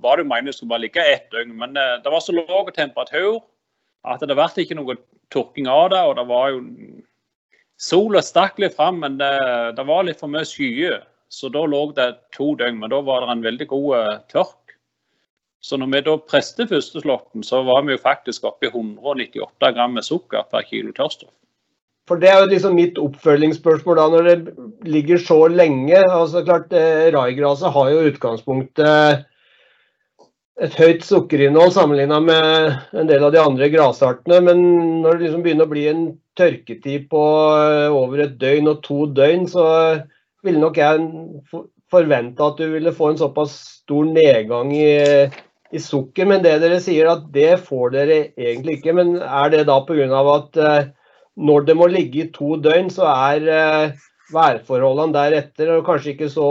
var 0.04 0.20
det 0.20 0.26
jo 0.26 0.40
det 0.44 0.52
skulle 0.52 0.72
bare 0.74 0.84
ligge 0.84 1.04
ett 1.04 1.30
døgn. 1.32 1.54
Men 1.56 1.76
eh, 1.80 1.96
det 2.04 2.12
var 2.12 2.20
så 2.20 2.34
lav 2.36 2.68
temperatur 2.76 3.40
at 4.04 4.20
det 4.20 4.36
ble 4.36 4.48
ikke 4.64 4.76
noe 4.76 4.98
tørking 5.32 5.68
av 5.68 5.90
det. 5.94 6.02
Og 6.10 6.16
det 6.18 6.26
var 6.28 6.50
jo 6.52 6.60
Sola 7.80 8.20
stakk 8.20 8.58
litt 8.60 8.76
fram, 8.76 8.98
men 9.00 9.16
det, 9.16 9.32
det 9.72 9.86
var 9.88 10.04
litt 10.04 10.20
for 10.20 10.28
mye 10.28 10.44
skyer. 10.44 10.98
Så 11.32 11.48
da 11.48 11.62
lå 11.64 11.86
det 11.96 12.10
to 12.36 12.52
døgn. 12.60 12.82
Men 12.82 12.92
da 12.92 13.00
var 13.06 13.24
det 13.24 13.32
en 13.32 13.46
veldig 13.46 13.66
god 13.70 13.90
uh, 13.96 14.18
tørk. 14.28 14.59
Så 15.60 15.76
når 15.76 15.90
vi 15.92 16.00
da 16.06 16.16
presste 16.24 16.64
førsteslåtten, 16.68 17.44
så 17.44 17.60
var 17.66 17.84
vi 17.84 17.92
jo 17.94 18.00
faktisk 18.00 18.46
oppe 18.48 18.68
i 18.68 18.72
198 18.72 19.72
gram 19.76 19.92
med 19.96 20.06
sukker 20.06 20.46
per 20.48 20.64
kilo 20.68 20.94
tørrstoff. 20.96 21.34
For 22.08 22.18
Det 22.18 22.30
er 22.30 22.40
jo 22.40 22.50
liksom 22.50 22.72
mitt 22.74 22.96
oppfølgingsspørsmål 22.98 23.98
da, 24.00 24.06
når 24.10 24.28
det 24.28 24.54
ligger 24.90 25.20
så 25.22 25.46
lenge. 25.46 25.98
altså 26.00 26.42
klart, 26.44 26.72
eh, 26.72 27.12
Raigraset 27.14 27.70
har 27.72 27.90
jo 27.90 28.06
utgangspunktet 28.10 29.26
et 30.60 30.74
høyt 30.74 31.04
sukkerinnhold 31.06 31.70
sammenlignet 31.72 32.24
med 32.24 32.98
en 32.98 33.06
del 33.06 33.22
av 33.24 33.32
de 33.32 33.40
andre 33.40 33.68
grasartene. 33.70 34.40
Men 34.42 34.64
når 35.04 35.12
det 35.12 35.26
liksom 35.26 35.44
begynner 35.44 35.68
å 35.68 35.72
bli 35.74 35.86
en 35.88 36.02
tørketid 36.36 37.06
på 37.12 37.22
eh, 37.60 37.92
over 37.92 38.24
et 38.24 38.34
døgn 38.40 38.72
og 38.72 38.82
to 38.82 39.06
døgn, 39.06 39.46
så 39.46 39.66
ville 40.42 40.58
nok 40.58 40.80
jeg 40.80 40.98
forvente 41.90 42.42
at 42.42 42.58
du 42.58 42.66
ville 42.72 42.96
få 42.96 43.12
en 43.12 43.22
såpass 43.22 43.54
stor 43.84 44.08
nedgang 44.08 44.74
i, 44.74 44.90
i 45.72 45.80
sukker. 45.82 46.28
Men 46.28 46.44
det 46.44 46.58
dere 46.62 46.80
sier 46.82 47.10
at 47.12 47.26
det 47.34 47.52
får 47.66 47.94
dere 47.96 48.20
egentlig 48.34 48.78
ikke. 48.78 48.94
Men 48.98 49.16
er 49.22 49.52
det 49.52 49.66
da 49.70 49.80
pga. 49.86 50.22
at 50.34 50.60
eh, 50.60 50.92
når 51.40 51.66
det 51.68 51.76
må 51.78 51.88
ligge 51.90 52.24
i 52.24 52.30
to 52.34 52.56
døgn, 52.60 52.90
så 52.92 53.06
er 53.10 53.46
eh, 53.48 53.98
værforholdene 54.34 55.14
deretter 55.14 55.72
og 55.76 55.86
kanskje 55.86 56.14
ikke 56.14 56.30
så, 56.30 56.48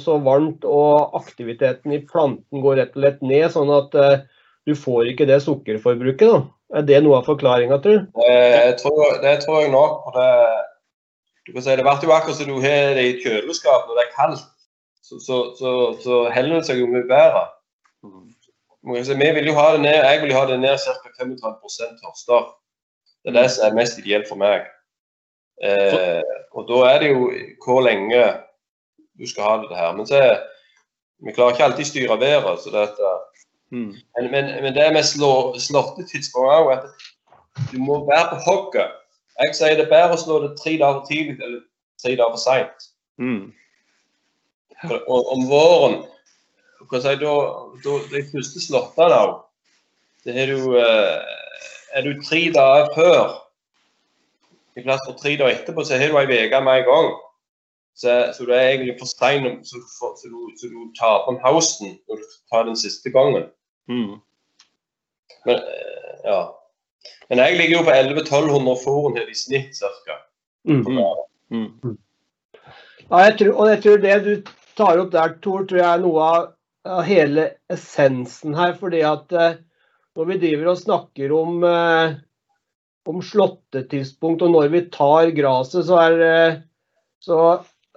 så, 0.00 0.18
varmt, 0.24 0.64
og 0.64 1.16
aktiviteten 1.20 1.94
i 1.96 2.02
planten 2.04 2.64
går 2.64 2.80
rett 2.80 2.96
og 2.96 3.04
slett 3.04 3.22
ned, 3.24 3.46
sånn 3.54 3.72
at 3.74 3.94
eh, 3.96 4.24
du 4.68 4.74
får 4.76 5.12
ikke 5.12 5.28
det 5.30 5.40
sukkerforbruket. 5.44 6.28
da. 6.28 6.42
Er 6.80 6.84
det 6.86 7.00
noe 7.02 7.18
av 7.18 7.26
forklaringa, 7.26 7.80
tror 7.82 7.96
du? 7.96 8.10
Det 8.20 8.74
tror, 8.82 9.16
det 9.24 9.38
tror 9.42 9.62
jeg 9.64 9.72
nok. 9.72 10.12
Det, 10.14 10.28
du 11.46 11.54
kan 11.56 11.64
si, 11.64 11.74
det 11.74 11.86
blir 11.86 12.04
jo 12.06 12.14
akkurat 12.14 12.38
som 12.38 12.50
du 12.50 12.60
har 12.62 12.92
det 12.94 13.06
i 13.08 13.14
kjøleskapet 13.16 13.24
kjøleskap 13.24 13.88
når 13.88 13.98
det 13.98 14.04
er 14.04 14.12
kaldt. 14.14 14.44
Så, 15.02 15.18
så, 15.24 15.38
så, 15.58 15.72
så 16.04 16.20
heller 16.30 16.60
det 16.60 16.68
seg 16.68 16.78
jo 16.78 16.90
mye 16.92 17.08
bedre. 17.08 17.48
Si, 18.80 19.14
vi 19.14 19.30
vil 19.36 19.46
jo 19.50 19.54
ha 19.58 19.72
det 19.74 19.80
ned, 19.84 19.98
jeg 20.08 20.20
vil 20.22 20.30
jo 20.32 20.38
ha 20.38 20.46
det 20.48 20.60
ned 20.60 20.78
ca. 20.80 20.94
35 21.20 21.98
tørster. 22.00 22.46
Det 23.22 23.32
er 23.32 23.42
det 23.42 23.50
som 23.52 23.66
er 23.66 23.76
mest 23.76 23.98
ideelt 24.00 24.28
for 24.28 24.40
meg. 24.40 24.64
Eh, 25.60 26.22
og 26.56 26.64
da 26.70 26.78
er 26.88 27.02
det 27.02 27.10
jo 27.10 27.26
hvor 27.64 27.82
lenge 27.84 28.22
du 29.20 29.28
skal 29.28 29.44
ha 29.44 29.56
det 29.66 29.76
her. 29.76 29.92
Men 29.96 30.08
se, 30.08 30.20
vi 31.20 31.34
klarer 31.36 31.52
ikke 31.52 31.64
alltid 31.64 31.84
styre 31.84 32.20
været. 32.20 32.62
så 32.64 32.70
dette, 32.72 33.10
mm. 33.70 33.92
men, 34.16 34.30
men, 34.30 34.44
men, 34.62 34.74
det 34.74 34.92
med 34.92 35.04
slå, 35.04 35.58
slåttetidspunkt 35.58 36.54
òg, 36.56 36.72
at 36.72 36.84
du 37.72 37.78
må 37.78 38.04
være 38.08 38.28
på 38.30 38.40
hogget. 38.46 38.96
Jeg 39.40 39.54
sier 39.56 39.76
det 39.76 39.86
er 39.88 39.92
bedre 39.92 40.16
å 40.16 40.20
slå 40.24 40.40
det 40.44 40.54
tre 40.60 40.76
dager 40.80 41.04
tidlig 41.08 41.36
eller 41.36 41.60
tre 42.00 42.16
dager 42.16 42.40
seint. 42.40 42.88
Mm. 43.20 43.52
Om 45.08 45.44
våren 45.48 46.00
si, 46.80 47.14
da, 47.20 47.34
da, 47.84 47.98
De 48.10 48.24
første 48.32 48.64
slottene, 48.64 49.20
òg, 49.20 49.36
det 50.24 50.36
er 50.36 50.52
jo 50.54 50.74
eh, 50.76 51.38
er 51.96 52.06
du 52.06 52.22
tre 52.22 52.42
dager 52.54 52.92
før, 52.94 53.34
i 54.78 54.84
plass 54.84 55.02
for 55.06 55.18
tre 55.18 55.34
dager 55.36 55.58
etterpå, 55.58 55.84
så 55.84 55.98
har 55.98 56.12
du 56.12 56.18
ei 56.18 56.46
uke 56.46 56.62
med 56.64 56.82
en 56.82 56.88
gang. 56.88 57.10
Så, 58.00 58.32
så 58.36 58.46
du 58.46 58.52
er 58.54 58.70
egentlig 58.70 58.96
for 59.00 59.10
sein, 59.10 59.64
så, 59.64 59.80
så, 59.84 60.14
så, 60.16 60.28
så, 60.60 60.68
du 60.72 60.78
taper 60.96 61.34
om 61.34 61.40
hausten 61.44 61.98
når 62.08 62.22
du 62.22 62.28
tar 62.52 62.64
den 62.68 62.78
siste 62.78 63.10
gangen. 63.12 63.50
Mm. 63.88 64.20
Men 65.44 65.56
eh, 65.56 66.14
ja. 66.24 66.40
Men 67.28 67.38
jeg 67.38 67.56
ligger 67.56 67.78
jo 67.78 67.84
på 67.84 67.90
1100-1200 67.90 68.78
foren 68.84 69.18
her 69.18 69.28
i 69.28 69.36
snitt 69.36 69.76
ca. 69.76 70.16
Mm. 70.64 70.84
Mm. 71.50 71.98
Ja, 73.10 73.16
jeg 73.16 73.36
tror, 73.38 73.52
og 73.54 73.68
jeg 73.68 73.82
tror 73.82 73.96
det 73.96 74.16
du 74.24 74.32
tar 74.76 74.98
opp 75.02 75.12
der, 75.12 75.36
Tor, 75.42 75.64
tror 75.64 75.80
jeg 75.80 75.86
er 75.86 76.02
noe 76.02 76.24
av, 76.24 76.48
av 76.88 77.02
hele 77.04 77.50
essensen 77.72 78.54
her. 78.56 78.72
fordi 78.78 79.02
at 79.06 79.32
eh, 79.32 79.58
når 80.16 80.30
vi 80.32 80.38
driver 80.42 80.72
og 80.72 80.80
snakker 80.80 81.34
om, 81.36 81.64
eh, 81.64 82.14
om 83.08 83.20
slåttetidspunkt 83.24 84.42
og 84.46 84.54
når 84.54 84.72
vi 84.72 84.86
tar 84.92 85.32
gresset, 85.36 85.86
så, 85.86 86.00
så, 87.20 87.38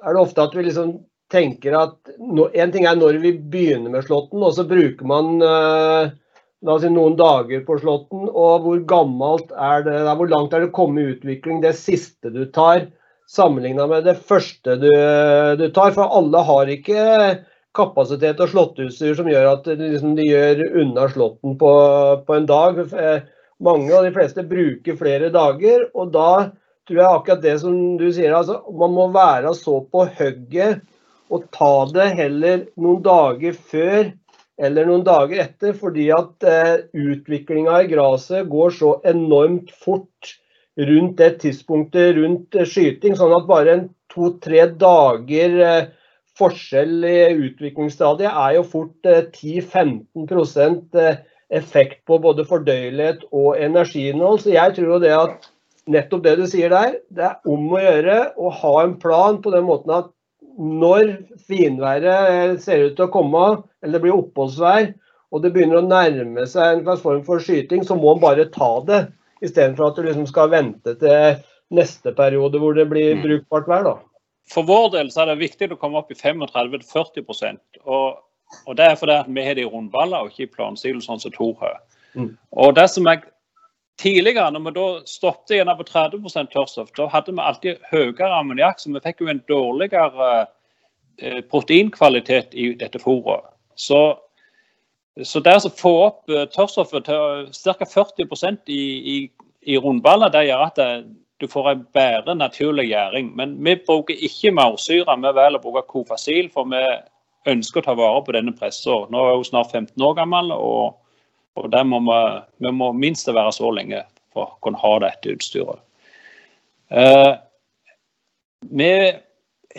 er 0.04 0.14
det 0.14 0.22
ofte 0.22 0.44
at 0.44 0.56
vi 0.56 0.68
liksom 0.68 0.98
tenker 1.34 1.74
at 1.74 2.12
En 2.14 2.72
ting 2.72 2.86
er 2.86 2.98
når 3.00 3.18
vi 3.24 3.32
begynner 3.34 3.90
med 3.90 4.06
slåtten, 4.06 4.44
og 4.44 4.54
så 4.54 4.68
bruker 4.70 5.08
man 5.10 5.42
eh, 5.42 6.12
si 6.80 6.90
noen 6.94 7.16
dager 7.20 7.64
på 7.66 7.78
Slåtten, 7.82 8.28
og 8.30 8.64
hvor 8.64 8.84
gammelt 8.88 9.50
er 9.52 9.84
det, 9.84 9.98
hvor 10.16 10.30
langt 10.30 10.54
er 10.54 10.66
det 10.66 10.76
kommet 10.76 11.02
i 11.04 11.16
utvikling 11.16 11.62
det 11.64 11.74
siste 11.76 12.32
du 12.32 12.46
tar, 12.46 12.88
sammenligna 13.28 13.88
med 13.88 14.06
det 14.06 14.16
første 14.30 14.78
du, 14.80 14.92
du, 15.60 15.66
tar? 15.76 15.92
For 15.96 16.08
alle 16.20 16.44
har 16.48 16.72
ikke 16.72 17.08
kapasitet 17.76 18.42
og 18.44 18.52
slåttutstyr 18.52 19.16
som 19.18 19.30
gjør 19.30 19.50
at 19.56 19.70
liksom, 19.80 20.16
de 20.18 20.28
gjør 20.28 20.64
unna 20.82 21.08
Slåtten 21.12 21.58
på, 21.62 21.72
på 22.28 22.36
en 22.38 22.50
dag. 22.50 22.82
Mange 23.64 23.94
av 23.96 24.06
de 24.06 24.12
fleste 24.16 24.46
bruker 24.46 24.98
flere 25.00 25.32
dager, 25.34 25.88
og 25.94 26.12
da 26.14 26.52
tror 26.88 27.00
jeg 27.00 27.10
akkurat 27.10 27.44
det 27.46 27.56
som 27.62 27.78
du 28.00 28.10
sier, 28.12 28.34
altså, 28.36 28.60
man 28.76 28.94
må 28.96 29.08
være 29.14 29.54
så 29.58 29.80
på 29.88 30.06
hugget 30.18 30.84
og 31.34 31.48
ta 31.56 31.74
det 31.94 32.10
heller 32.18 32.66
noen 32.78 33.02
dager 33.06 33.56
før 33.56 34.12
eller 34.62 34.86
noen 34.86 35.04
dager 35.06 35.42
etter, 35.48 35.74
fordi 35.74 36.10
at 36.14 36.46
eh, 36.46 36.86
utviklinga 36.94 37.80
i 37.82 37.90
gresset 37.90 38.50
går 38.52 38.76
så 38.78 38.94
enormt 39.10 39.72
fort 39.74 40.36
rundt 40.78 41.18
det 41.22 41.32
tidspunktet 41.42 42.18
rundt 42.20 42.56
eh, 42.60 42.70
skyting, 42.70 43.18
sånn 43.18 43.34
at 43.34 43.50
bare 43.50 43.78
to-tre 44.14 44.68
dager 44.78 45.58
eh, 45.58 45.90
forskjell 46.40 47.04
i 47.06 47.18
utviklingsstadiet 47.48 48.32
er 48.32 48.58
jo 48.58 48.66
fort 48.68 49.10
eh, 49.10 49.26
10-15 49.30 50.98
eh, 51.00 51.22
effekt 51.54 52.02
på 52.10 52.18
både 52.22 52.46
fordøyelighet 52.50 53.28
og 53.32 53.60
energiinnhold. 53.62 54.42
Så 54.42 54.56
jeg 54.56 54.76
tror 54.76 54.96
jo 54.96 55.02
det 55.04 55.14
at 55.18 55.50
nettopp 55.94 56.24
det 56.26 56.36
du 56.40 56.46
sier 56.50 56.74
der, 56.74 56.98
det 57.14 57.30
er 57.30 57.50
om 57.50 57.70
å 57.76 57.82
gjøre 57.82 58.18
å 58.40 58.52
ha 58.62 58.74
en 58.84 58.98
plan 59.02 59.42
på 59.44 59.54
den 59.54 59.68
måten 59.68 59.94
at 59.94 60.12
når 60.58 61.16
finværet 61.48 62.62
ser 62.62 62.88
ut 62.88 62.96
til 62.98 63.08
å 63.08 63.14
komme, 63.14 63.46
eller 63.82 63.98
det 63.98 64.04
blir 64.06 64.16
oppholdsvær, 64.16 64.92
og 65.34 65.42
det 65.42 65.50
begynner 65.54 65.82
å 65.82 65.88
nærme 65.88 66.46
seg 66.50 66.78
en 66.78 66.84
slags 66.86 67.02
form 67.02 67.24
for 67.26 67.42
skyting, 67.42 67.82
så 67.86 67.98
må 67.98 68.14
man 68.14 68.22
bare 68.22 68.52
ta 68.54 68.76
det. 68.86 69.02
Istedenfor 69.44 69.90
at 69.90 69.98
du 69.98 70.06
liksom 70.06 70.28
skal 70.30 70.52
vente 70.54 70.94
til 71.02 71.40
neste 71.74 72.14
periode 72.16 72.62
hvor 72.62 72.78
det 72.78 72.86
blir 72.92 73.18
mm. 73.18 73.24
brukbart 73.26 73.70
vær. 73.72 73.88
da. 73.88 73.96
For 74.52 74.68
vår 74.68 74.90
del 74.98 75.12
så 75.12 75.24
er 75.24 75.32
det 75.32 75.42
viktig 75.44 75.72
å 75.72 75.80
komme 75.80 76.02
opp 76.02 76.12
i 76.12 76.18
35-40 76.20 77.24
og, 77.84 78.20
og 78.68 78.78
det 78.78 78.86
er 78.86 78.98
fordi 79.00 79.20
vi 79.34 79.46
har 79.46 79.56
det 79.58 79.64
i 79.64 79.70
rundballer 79.70 80.26
og 80.26 80.34
ikke 80.34 80.48
i 80.48 80.56
plansilo, 80.58 81.02
sånn 81.02 81.22
som 81.22 81.34
Tor 81.34 81.56
har. 81.62 81.80
Mm. 82.14 82.34
Og 82.52 82.76
det 82.78 82.90
som 82.92 83.08
jeg 83.10 83.24
Tidligere, 84.02 84.50
når 84.52 84.64
vi 84.66 84.72
da 84.74 84.86
stoppet 85.06 85.52
igjen 85.54 85.70
på 85.78 85.86
30 85.86 86.48
tørrstoff, 86.50 86.90
da 86.98 87.06
hadde 87.14 87.32
vi 87.32 87.44
alltid 87.46 87.84
høyere 87.92 88.40
ammoniakk, 88.40 88.80
så 88.82 88.90
vi 88.90 89.02
fikk 89.04 89.22
jo 89.22 89.30
en 89.30 89.42
dårligere 89.48 90.30
eh, 91.22 91.42
proteinkvalitet 91.46 92.58
i 92.58 92.72
dette 92.80 92.98
fôret. 93.00 93.46
Så, 93.78 94.00
så 95.22 95.44
det 95.46 95.54
å 95.62 95.70
få 95.70 95.94
opp 96.08 96.34
eh, 96.34 96.48
tørrstoffet 96.56 97.06
til 97.06 97.54
ca. 97.54 97.90
40 97.94 98.66
i, 98.66 98.82
i, 99.14 99.18
i 99.62 99.78
rundballer, 99.78 100.34
det 100.34 100.48
gjør 100.50 100.66
at 100.66 100.82
det, 100.82 100.90
du 101.42 101.48
får 101.50 101.70
en 101.72 101.86
bedre 101.94 102.36
naturlig 102.36 102.90
gjæring. 102.92 103.32
Men 103.36 103.56
vi 103.66 103.76
bruker 103.88 104.26
ikke 104.28 104.54
maursyre, 104.56 105.18
vi 105.18 105.34
velger 105.36 105.60
å 105.60 105.64
bruke 105.64 105.88
kofasil, 105.90 106.50
for 106.54 106.70
vi 106.72 106.84
ønsker 107.52 107.82
å 107.82 107.88
ta 107.88 107.96
vare 107.98 108.22
på 108.24 108.36
denne 108.36 108.54
pressa. 108.56 109.02
Nå 109.12 109.24
er 109.28 109.40
hun 109.40 109.48
snart 109.48 109.74
15 109.74 110.02
år 110.04 110.20
gammel. 110.22 110.52
og 110.52 111.00
og 111.56 111.72
der 111.72 111.84
må 111.86 112.00
vi, 112.02 112.20
vi 112.66 112.72
må 112.74 112.92
minst 112.98 113.28
være 113.30 113.52
så 113.54 113.70
lenge 113.74 114.02
for 114.34 114.48
å 114.48 114.62
kunne 114.66 114.82
ha 114.82 114.94
dette 115.04 115.36
utstyret. 115.36 115.82
Eh, 116.90 117.34
vi 118.74 118.90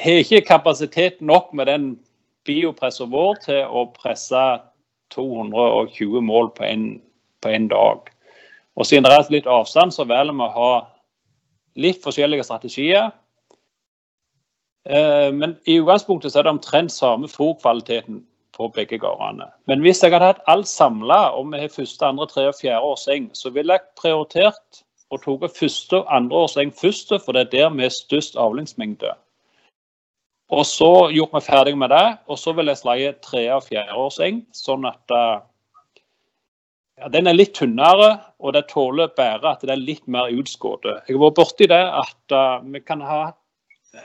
har 0.05 0.21
ikke 0.23 0.45
kapasitet 0.47 1.21
nok 1.21 1.53
med 1.53 1.67
den 1.71 1.89
biopressen 2.47 3.11
vår 3.11 3.41
til 3.47 3.63
å 3.67 3.87
presse 3.97 4.45
220 5.15 6.23
mål 6.23 6.53
på 6.55 6.67
en 6.69 7.69
dag. 7.71 8.11
Og 8.75 8.87
Siden 8.87 9.07
det 9.07 9.15
er 9.15 9.31
litt 9.31 9.51
avstand, 9.51 9.95
så 9.95 10.07
velger 10.07 10.35
vi 10.35 10.47
å 10.47 10.55
ha 10.55 10.73
litt 11.81 12.03
forskjellige 12.05 12.47
strategier. 12.47 13.11
Eh, 14.89 15.31
men 15.33 15.57
i 15.65 15.79
utgangspunktet 15.81 16.37
er 16.37 16.47
det 16.47 16.55
omtrent 16.55 16.93
samme 16.93 17.31
fòrkvaliteten 17.31 18.23
på 18.55 18.69
begge 18.75 18.99
gårdene. 19.03 19.49
Men 19.67 19.83
hvis 19.83 20.03
jeg 20.03 20.13
hadde 20.15 20.33
hatt 20.35 20.45
alt 20.51 20.69
samla, 20.71 21.35
og 21.35 21.51
vi 21.53 21.63
har 21.65 21.73
første, 21.73 22.07
andre, 22.07 22.29
tredje 22.31 22.53
og 22.53 22.59
fjerde 22.61 22.91
årseng, 22.93 23.31
så 23.35 23.51
ville 23.51 23.75
jeg 23.75 23.89
prioritert 24.01 24.85
og 25.13 25.23
tatt 25.23 25.59
første 25.59 26.01
og 26.01 26.11
andre 26.11 26.45
årseng 26.47 26.73
først, 26.75 27.13
for 27.25 27.33
det 27.33 27.47
er 27.47 27.51
der 27.53 27.75
vi 27.75 27.87
har 27.87 27.95
størst 27.95 28.39
avlingsmengde. 28.41 29.15
Og 30.55 30.67
så 30.67 31.11
gjort 31.15 31.33
meg 31.33 31.43
ferdig 31.43 31.75
med 31.79 31.91
det, 31.91 32.07
og 32.29 32.39
så 32.39 32.53
vil 32.53 32.71
jeg 32.71 32.79
sleie 32.79 33.13
tredje 33.25 33.55
og 33.57 33.67
fjerde 33.69 33.99
årseng, 33.99 34.43
sånn 34.53 34.87
at 34.87 35.15
uh, 35.15 35.41
ja, 37.01 37.09
den 37.11 37.27
er 37.27 37.37
litt 37.37 37.55
tynnere, 37.59 38.19
og 38.39 38.55
det 38.55 38.67
tåler 38.71 39.11
bare 39.17 39.55
at 39.55 39.65
det 39.65 39.73
er 39.75 39.83
litt 39.83 40.05
mer 40.07 40.31
utskåret. 40.33 41.03
Jeg 41.09 41.17
har 41.17 41.25
vært 41.25 41.41
borti 41.41 41.69
det 41.71 41.81
at 41.81 42.37
uh, 42.37 42.61
vi 42.65 42.83
kan 42.85 43.03
ha 43.05 43.25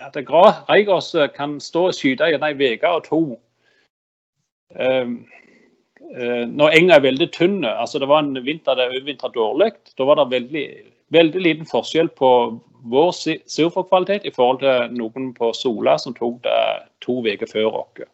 at 0.06 0.18
reigås 0.70 1.16
kan 1.34 1.58
stå 1.58 1.88
og 1.90 1.96
skyte 1.98 2.28
i 2.30 2.36
ei 2.38 2.74
uke 2.76 2.90
og 2.94 3.08
to 3.08 3.22
Ehm, 4.78 5.26
uh, 6.14 6.46
når 6.46 6.76
enga 6.78 6.98
er 7.00 7.06
veldig 7.08 7.32
tynn, 7.34 7.64
altså 7.66 8.00
det 8.00 8.10
var 8.10 8.22
en 8.24 8.46
vinter 8.46 8.78
det 8.78 8.90
overvintra 8.92 9.32
dårlig, 9.34 9.72
da 9.98 10.06
var 10.06 10.20
det 10.20 10.30
veldig, 10.36 10.66
veldig 11.16 11.42
liten 11.42 11.70
forskjell 11.70 12.12
på 12.14 12.30
vår 12.90 13.12
surfokvalitet 13.50 14.26
i 14.30 14.34
forhold 14.36 14.62
til 14.62 14.96
noen 14.96 15.34
på 15.36 15.52
Sola 15.58 15.98
som 15.98 16.14
tok 16.16 16.44
det 16.46 16.62
to 17.02 17.20
uker 17.26 17.50
før 17.50 17.82
oss. 17.82 18.06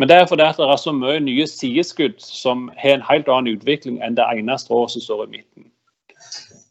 Men 0.00 0.08
det 0.08 0.16
er 0.16 0.28
fordi 0.28 0.46
det 0.56 0.64
er 0.64 0.78
så 0.80 0.92
mye 0.96 1.20
nye 1.20 1.44
sideskudd 1.46 2.22
som 2.24 2.70
har 2.80 2.94
en 2.96 3.04
helt 3.04 3.28
annen 3.28 3.58
utvikling 3.58 3.98
enn 4.00 4.16
det 4.16 4.24
ene 4.32 4.56
strået 4.56 4.94
som 4.94 5.04
står 5.04 5.26
i 5.26 5.32
midten. 5.34 5.66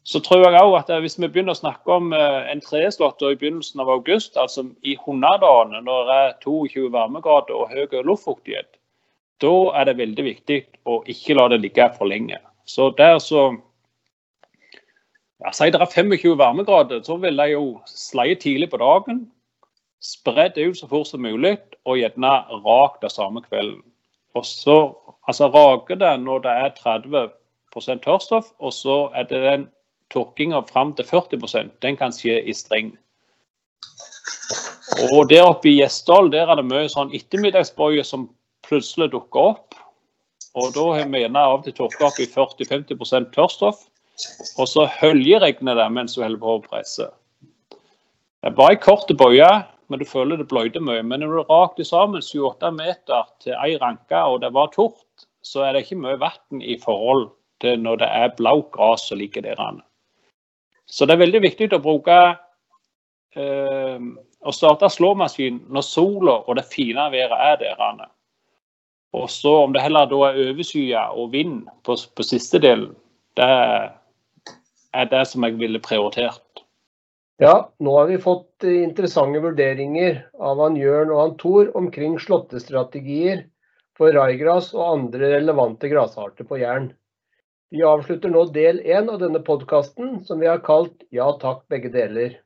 Så 0.02 0.18
tror 0.18 0.42
jeg 0.42 0.58
også 0.58 0.94
at 0.96 1.00
Hvis 1.04 1.18
vi 1.20 1.28
begynner 1.28 1.54
å 1.54 1.60
snakke 1.60 1.94
om 1.94 2.10
eh, 2.12 2.50
en 2.50 2.60
treslått 2.60 3.22
i 3.22 3.36
begynnelsen 3.38 3.80
av 3.80 3.92
august, 3.94 4.36
altså 4.36 4.66
i 4.82 4.96
hundredagene 5.06 5.78
når 5.86 6.10
det 6.10 6.18
er 6.24 6.36
22 6.42 6.90
varmegrader 6.90 7.54
og 7.54 7.70
høy 7.70 8.02
luftfuktighet, 8.02 8.66
da 9.40 9.54
er 9.78 9.86
det 9.86 9.98
veldig 10.02 10.24
viktig 10.24 10.64
å 10.90 11.02
ikke 11.06 11.38
la 11.38 11.46
det 11.52 11.60
ligge 11.62 11.86
for 11.94 12.10
lenge. 12.10 12.40
Så 12.66 12.90
der 12.98 13.18
så 13.22 13.52
ja, 15.40 15.52
Si 15.52 15.70
det 15.70 15.78
er 15.80 15.86
25 15.86 16.34
varmegrader, 16.38 17.02
så 17.06 17.16
vil 17.16 17.38
jeg 17.38 17.52
jo 17.52 17.80
sleie 17.86 18.34
tidlig 18.34 18.72
på 18.74 18.82
dagen. 18.82 19.28
Spre 20.00 20.48
det 20.54 20.64
ut 20.64 20.78
så 20.78 20.88
fort 20.88 21.10
som 21.10 21.22
mulig, 21.22 21.58
og 21.84 21.98
gjerne 22.00 22.32
rak 22.64 23.00
det 23.02 23.12
samme 23.12 23.42
kvelden. 23.44 23.82
Og 24.34 24.46
så 24.46 24.78
altså 25.28 25.50
rake 25.52 25.98
det 26.00 26.14
når 26.22 26.44
det 26.46 26.54
er 26.64 26.70
30% 27.74 28.02
tørrstoff, 28.04 28.52
og 28.58 28.72
så 28.72 28.96
er 29.14 29.28
det 29.28 29.42
den 29.44 29.68
tørkinga 30.10 30.62
fram 30.70 30.94
til 30.94 31.04
40% 31.04 31.70
den 31.82 31.96
kan 31.96 32.14
skje 32.14 32.40
i 32.42 32.54
streng. 32.56 32.94
Og 35.14 35.28
der 35.30 35.46
oppe 35.46 35.70
i 35.70 35.76
Gjesdal 35.78 36.30
der 36.32 36.50
er 36.50 36.58
det 36.58 36.66
mye 36.66 36.88
sånn 36.90 37.12
ettermiddagsbøye 37.14 38.02
som 38.04 38.28
plutselig 38.66 39.10
dukker 39.12 39.52
opp. 39.52 39.76
Og 40.58 40.72
da 40.74 40.86
har 40.96 41.06
vi 41.06 41.22
gjerne 41.22 41.44
av 41.46 41.60
og 41.60 41.66
til 41.66 41.76
tørka 41.76 42.08
opp 42.08 42.18
i 42.18 42.26
40-50% 42.26 43.30
tørrstoff. 43.36 43.84
Og 44.58 44.66
så 44.68 44.88
høljeregner 44.98 45.78
det 45.78 45.86
mens 45.94 46.16
du 46.16 46.24
holder 46.24 46.42
på 46.42 46.56
å 46.56 46.64
presse. 46.64 47.06
Det 47.70 48.50
er 48.50 48.56
bare 48.56 48.74
ei 48.74 48.80
kort 48.82 49.10
bøye, 49.20 49.48
men 49.90 49.98
du 49.98 50.06
føler 50.06 50.38
det 50.38 50.48
bløyter 50.48 50.82
mye. 50.84 51.02
Men 51.02 51.24
når 51.24 51.34
du 51.34 51.50
raker 51.50 51.86
sammen 51.86 52.22
7-8 52.22 52.70
meter 52.76 53.28
til 53.42 53.56
ei 53.58 53.74
ranke, 53.82 54.16
og 54.16 54.40
det 54.44 54.52
var 54.54 54.70
tort, 54.74 55.26
så 55.42 55.64
er 55.66 55.74
det 55.74 55.84
ikke 55.84 56.00
mye 56.04 56.20
vann 56.20 56.62
i 56.62 56.78
forhold 56.80 57.28
til 57.60 57.80
når 57.82 58.00
det 58.02 58.08
er 58.22 58.36
blautt 58.38 58.70
gress 58.76 59.08
som 59.10 59.18
ligger 59.18 59.44
der. 59.44 59.80
Så 60.86 61.06
det 61.06 61.14
er 61.14 61.24
veldig 61.24 61.42
viktig 61.42 61.70
å 61.74 61.82
bruke 61.82 62.16
øh, 63.36 64.06
å 64.40 64.54
starte 64.54 64.88
slåmaskin 64.90 65.60
når 65.68 65.86
sola 65.86 66.38
og 66.46 66.56
det 66.58 66.66
fine 66.70 67.10
været 67.12 67.36
er 67.36 67.60
der. 67.60 68.06
Og 69.12 69.30
så 69.30 69.56
om 69.64 69.72
det 69.74 69.82
heller 69.82 70.06
da 70.06 70.22
er 70.28 70.40
overskya 70.50 71.08
og 71.18 71.32
vind 71.32 71.64
på, 71.84 71.96
på 72.16 72.26
siste 72.26 72.60
delen, 72.62 72.94
det 73.36 73.50
er 74.94 75.10
det 75.10 75.26
som 75.28 75.44
jeg 75.44 75.58
ville 75.58 75.82
prioritert. 75.82 76.59
Ja, 77.40 77.72
nå 77.80 77.92
har 77.96 78.06
vi 78.06 78.18
fått 78.20 78.64
interessante 78.68 79.40
vurderinger 79.40 80.18
av 80.36 80.58
han 80.60 80.74
Jørn 80.76 81.08
og 81.14 81.20
han 81.22 81.30
Thor 81.40 81.70
omkring 81.78 82.18
slåttestrategier 82.20 83.46
for 83.96 84.12
raigras 84.12 84.68
og 84.76 84.82
andre 84.84 85.30
relevante 85.38 85.88
grasarter 85.88 86.44
på 86.44 86.58
Jæren. 86.60 86.90
Vi 87.72 87.80
avslutter 87.86 88.28
nå 88.28 88.44
del 88.52 88.82
én 88.84 89.08
av 89.08 89.22
denne 89.24 89.40
podkasten, 89.46 90.18
som 90.28 90.44
vi 90.44 90.50
har 90.52 90.60
kalt 90.66 91.00
Ja 91.16 91.30
takk, 91.40 91.64
begge 91.72 91.88
deler. 91.96 92.36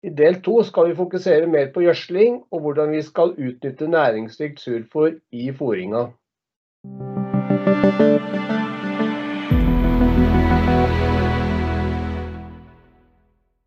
I 0.00 0.14
del 0.16 0.40
to 0.40 0.62
skal 0.64 0.88
vi 0.88 0.96
fokusere 1.02 1.52
mer 1.52 1.68
på 1.76 1.84
gjødsling 1.84 2.40
og 2.48 2.64
hvordan 2.64 2.96
vi 2.96 3.04
skal 3.04 3.36
utnytte 3.36 3.92
næringsrikt 3.92 4.64
surfòr 4.64 5.12
i 5.28 5.52
fôringa. 5.60 6.08